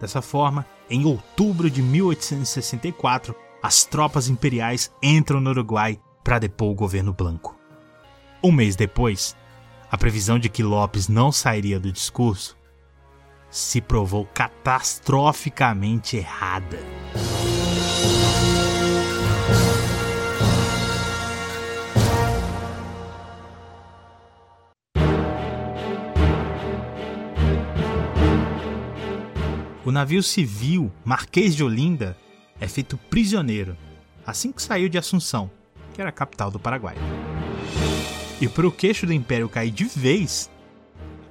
Dessa 0.00 0.20
forma, 0.22 0.66
em 0.88 1.04
outubro 1.04 1.70
de 1.70 1.82
1864, 1.82 3.34
as 3.62 3.84
tropas 3.84 4.28
imperiais 4.28 4.92
entram 5.02 5.40
no 5.40 5.50
Uruguai 5.50 5.98
para 6.22 6.38
depor 6.38 6.70
o 6.70 6.74
governo 6.74 7.12
Blanco. 7.12 7.56
Um 8.42 8.52
mês 8.52 8.76
depois, 8.76 9.34
a 9.90 9.96
previsão 9.96 10.38
de 10.38 10.48
que 10.48 10.62
Lopes 10.62 11.08
não 11.08 11.32
sairia 11.32 11.80
do 11.80 11.90
discurso 11.90 12.56
se 13.50 13.80
provou 13.80 14.26
catastroficamente 14.26 16.16
errada. 16.16 16.78
O 29.86 29.92
navio 29.92 30.20
civil 30.20 30.92
Marquês 31.04 31.54
de 31.54 31.62
Olinda 31.62 32.18
é 32.60 32.66
feito 32.66 32.98
prisioneiro 33.08 33.76
assim 34.26 34.50
que 34.50 34.60
saiu 34.60 34.88
de 34.88 34.98
Assunção, 34.98 35.48
que 35.94 36.00
era 36.00 36.10
a 36.10 36.12
capital 36.12 36.50
do 36.50 36.58
Paraguai. 36.58 36.96
E 38.40 38.48
para 38.48 38.66
o 38.66 38.72
queixo 38.72 39.06
do 39.06 39.12
Império 39.12 39.48
cair 39.48 39.70
de 39.70 39.84
vez, 39.84 40.50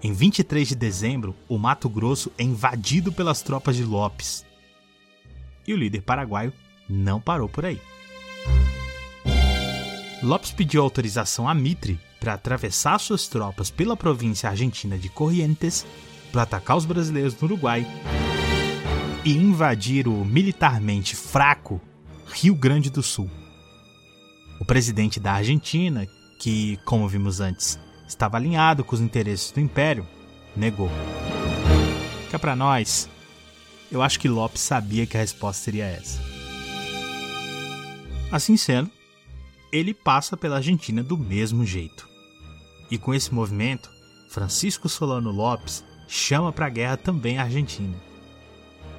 em 0.02 0.14
23 0.14 0.70
de 0.70 0.76
dezembro, 0.76 1.36
o 1.50 1.58
Mato 1.58 1.90
Grosso 1.90 2.32
é 2.38 2.44
invadido 2.44 3.12
pelas 3.12 3.42
tropas 3.42 3.76
de 3.76 3.84
Lopes. 3.84 4.46
E 5.68 5.74
o 5.74 5.78
líder 5.78 6.04
paraguaio 6.04 6.54
não 6.88 7.20
parou 7.20 7.50
por 7.50 7.66
aí. 7.66 7.82
Lopes 10.24 10.52
pediu 10.52 10.82
autorização 10.82 11.50
a 11.50 11.54
Mitre 11.54 12.00
para 12.22 12.36
atravessar 12.36 13.00
suas 13.00 13.28
tropas 13.28 13.70
pela 13.70 13.98
província 13.98 14.50
argentina 14.50 14.98
de 14.98 15.10
Corrientes 15.10 15.86
para 16.32 16.44
atacar 16.44 16.78
os 16.78 16.86
brasileiros 16.86 17.38
no 17.42 17.48
Uruguai 17.50 17.86
e 19.26 19.36
invadir 19.36 20.08
o 20.08 20.24
militarmente 20.24 21.16
fraco 21.16 21.82
Rio 22.28 22.54
Grande 22.54 22.92
do 22.92 23.02
Sul. 23.02 23.30
O 24.60 24.66
presidente 24.66 25.20
da 25.20 25.34
Argentina, 25.34 26.08
que, 26.40 26.78
como 26.86 27.10
vimos 27.10 27.40
antes, 27.40 27.80
estava 28.08 28.38
alinhado 28.38 28.84
com 28.84 28.94
os 28.94 29.02
interesses 29.02 29.52
do 29.52 29.60
Império, 29.60 30.08
negou. 30.56 30.92
Fica 32.26 32.38
para 32.38 32.56
nós. 32.56 33.10
Eu 33.92 34.04
acho 34.04 34.20
que 34.20 34.30
Lopes 34.30 34.62
sabia 34.62 35.08
que 35.08 35.18
a 35.18 35.22
resposta 35.22 35.64
seria 35.64 35.86
essa. 35.86 36.22
Assim 38.32 38.56
sendo, 38.56 38.92
ele 39.72 39.94
passa 39.94 40.38
pela 40.38 40.58
Argentina 40.58 41.02
do 41.02 41.18
mesmo 41.18 41.66
jeito. 41.66 42.08
E 42.92 42.98
com 42.98 43.12
esse 43.12 43.34
movimento, 43.34 43.90
Francisco 44.30 44.88
Solano 44.88 45.32
Lopes 45.32 45.84
chama 46.08 46.52
para 46.52 46.68
a 46.68 46.70
guerra 46.70 46.98
também 46.98 47.40
a 47.40 47.44
Argentina. 47.44 47.96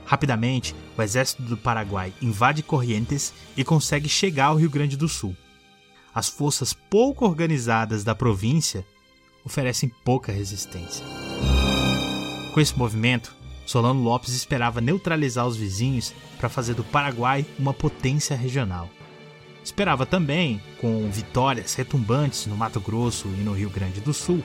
Rapidamente, 0.07 0.75
o 0.97 1.03
exército 1.03 1.43
do 1.43 1.57
Paraguai 1.57 2.13
invade 2.23 2.63
Corrientes 2.63 3.35
e 3.57 3.65
consegue 3.65 4.09
chegar 4.09 4.47
ao 4.47 4.57
Rio 4.57 4.71
Grande 4.71 4.97
do 4.97 5.09
Sul. 5.09 5.37
As 6.15 6.29
forças 6.29 6.73
pouco 6.73 7.27
organizadas 7.27 8.05
da 8.05 8.15
província 8.15 8.87
oferecem 9.45 9.91
pouca 10.05 10.33
resistência. 10.33 11.05
Com 12.55 12.61
esse 12.61 12.79
movimento, 12.79 13.35
Solano 13.67 14.01
Lopes 14.01 14.33
esperava 14.33 14.81
neutralizar 14.81 15.47
os 15.47 15.57
vizinhos 15.57 16.15
para 16.39 16.49
fazer 16.49 16.75
do 16.75 16.85
Paraguai 16.85 17.45
uma 17.59 17.75
potência 17.75 18.37
regional. 18.37 18.89
Esperava 19.63 20.07
também, 20.07 20.63
com 20.81 21.11
vitórias 21.11 21.75
retumbantes 21.75 22.47
no 22.47 22.57
Mato 22.57 22.81
Grosso 22.81 23.27
e 23.27 23.43
no 23.43 23.53
Rio 23.53 23.69
Grande 23.69 24.01
do 24.01 24.15
Sul, 24.15 24.43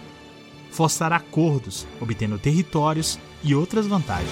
forçar 0.71 1.13
acordos, 1.13 1.85
obtendo 1.99 2.39
territórios 2.39 3.19
e 3.43 3.53
outras 3.53 3.85
vantagens. 3.85 4.31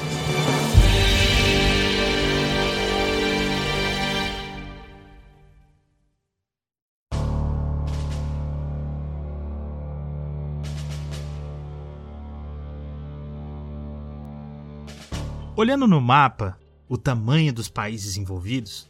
Olhando 15.60 15.86
no 15.86 16.00
mapa, 16.00 16.58
o 16.88 16.98
tamanho 16.98 17.52
dos 17.52 17.68
países 17.68 18.16
envolvidos, 18.16 18.88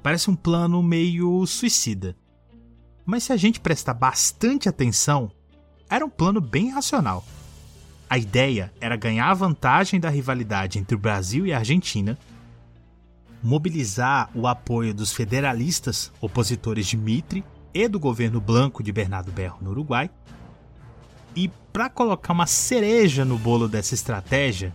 parece 0.00 0.30
um 0.30 0.36
plano 0.36 0.80
meio 0.80 1.44
suicida. 1.44 2.16
Mas 3.04 3.24
se 3.24 3.32
a 3.32 3.36
gente 3.36 3.58
prestar 3.58 3.94
bastante 3.94 4.68
atenção, 4.68 5.28
era 5.90 6.06
um 6.06 6.08
plano 6.08 6.40
bem 6.40 6.70
racional. 6.70 7.26
A 8.08 8.16
ideia 8.16 8.72
era 8.80 8.94
ganhar 8.94 9.28
a 9.28 9.34
vantagem 9.34 9.98
da 9.98 10.08
rivalidade 10.08 10.78
entre 10.78 10.94
o 10.94 11.00
Brasil 11.00 11.44
e 11.44 11.52
a 11.52 11.58
Argentina, 11.58 12.16
mobilizar 13.42 14.30
o 14.36 14.46
apoio 14.46 14.94
dos 14.94 15.12
federalistas 15.12 16.12
opositores 16.20 16.86
de 16.86 16.96
Mitre 16.96 17.44
e 17.74 17.88
do 17.88 17.98
governo 17.98 18.40
Blanco 18.40 18.84
de 18.84 18.92
Bernardo 18.92 19.32
Berro 19.32 19.58
no 19.60 19.70
Uruguai, 19.70 20.08
e 21.34 21.48
para 21.72 21.90
colocar 21.90 22.34
uma 22.34 22.46
cereja 22.46 23.24
no 23.24 23.36
bolo 23.36 23.66
dessa 23.66 23.94
estratégia, 23.94 24.72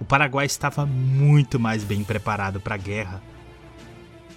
o 0.00 0.04
Paraguai 0.04 0.46
estava 0.46 0.86
muito 0.86 1.60
mais 1.60 1.84
bem 1.84 2.02
preparado 2.02 2.58
para 2.58 2.74
a 2.74 2.78
guerra. 2.78 3.22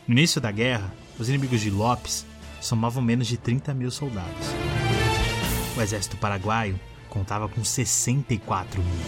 No 0.06 0.14
início 0.14 0.42
da 0.42 0.52
guerra, 0.52 0.94
os 1.18 1.30
inimigos 1.30 1.62
de 1.62 1.70
Lopes 1.70 2.26
somavam 2.60 3.02
menos 3.02 3.28
de 3.28 3.38
30 3.38 3.74
mil 3.74 3.90
soldados. 3.90 4.48
O 5.76 5.82
exército 5.82 6.18
paraguaio 6.18 6.80
contava 7.10 7.48
com 7.48 7.64
64 7.64 8.82
mil. 8.82 9.00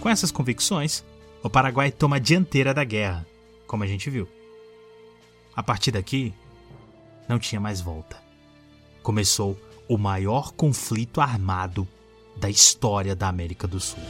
Com 0.00 0.08
essas 0.08 0.30
convicções, 0.30 1.02
o 1.42 1.48
Paraguai 1.48 1.90
toma 1.90 2.16
a 2.16 2.18
dianteira 2.18 2.74
da 2.74 2.84
guerra, 2.84 3.26
como 3.66 3.84
a 3.84 3.86
gente 3.86 4.10
viu. 4.10 4.28
A 5.56 5.62
partir 5.62 5.90
daqui, 5.90 6.34
não 7.28 7.38
tinha 7.38 7.60
mais 7.60 7.80
volta. 7.80 8.16
Começou 9.02 9.58
o 9.88 9.96
maior 9.96 10.52
conflito 10.52 11.20
armado 11.20 11.86
da 12.36 12.50
história 12.50 13.14
da 13.16 13.28
América 13.28 13.66
do 13.66 13.80
Sul. 13.80 14.02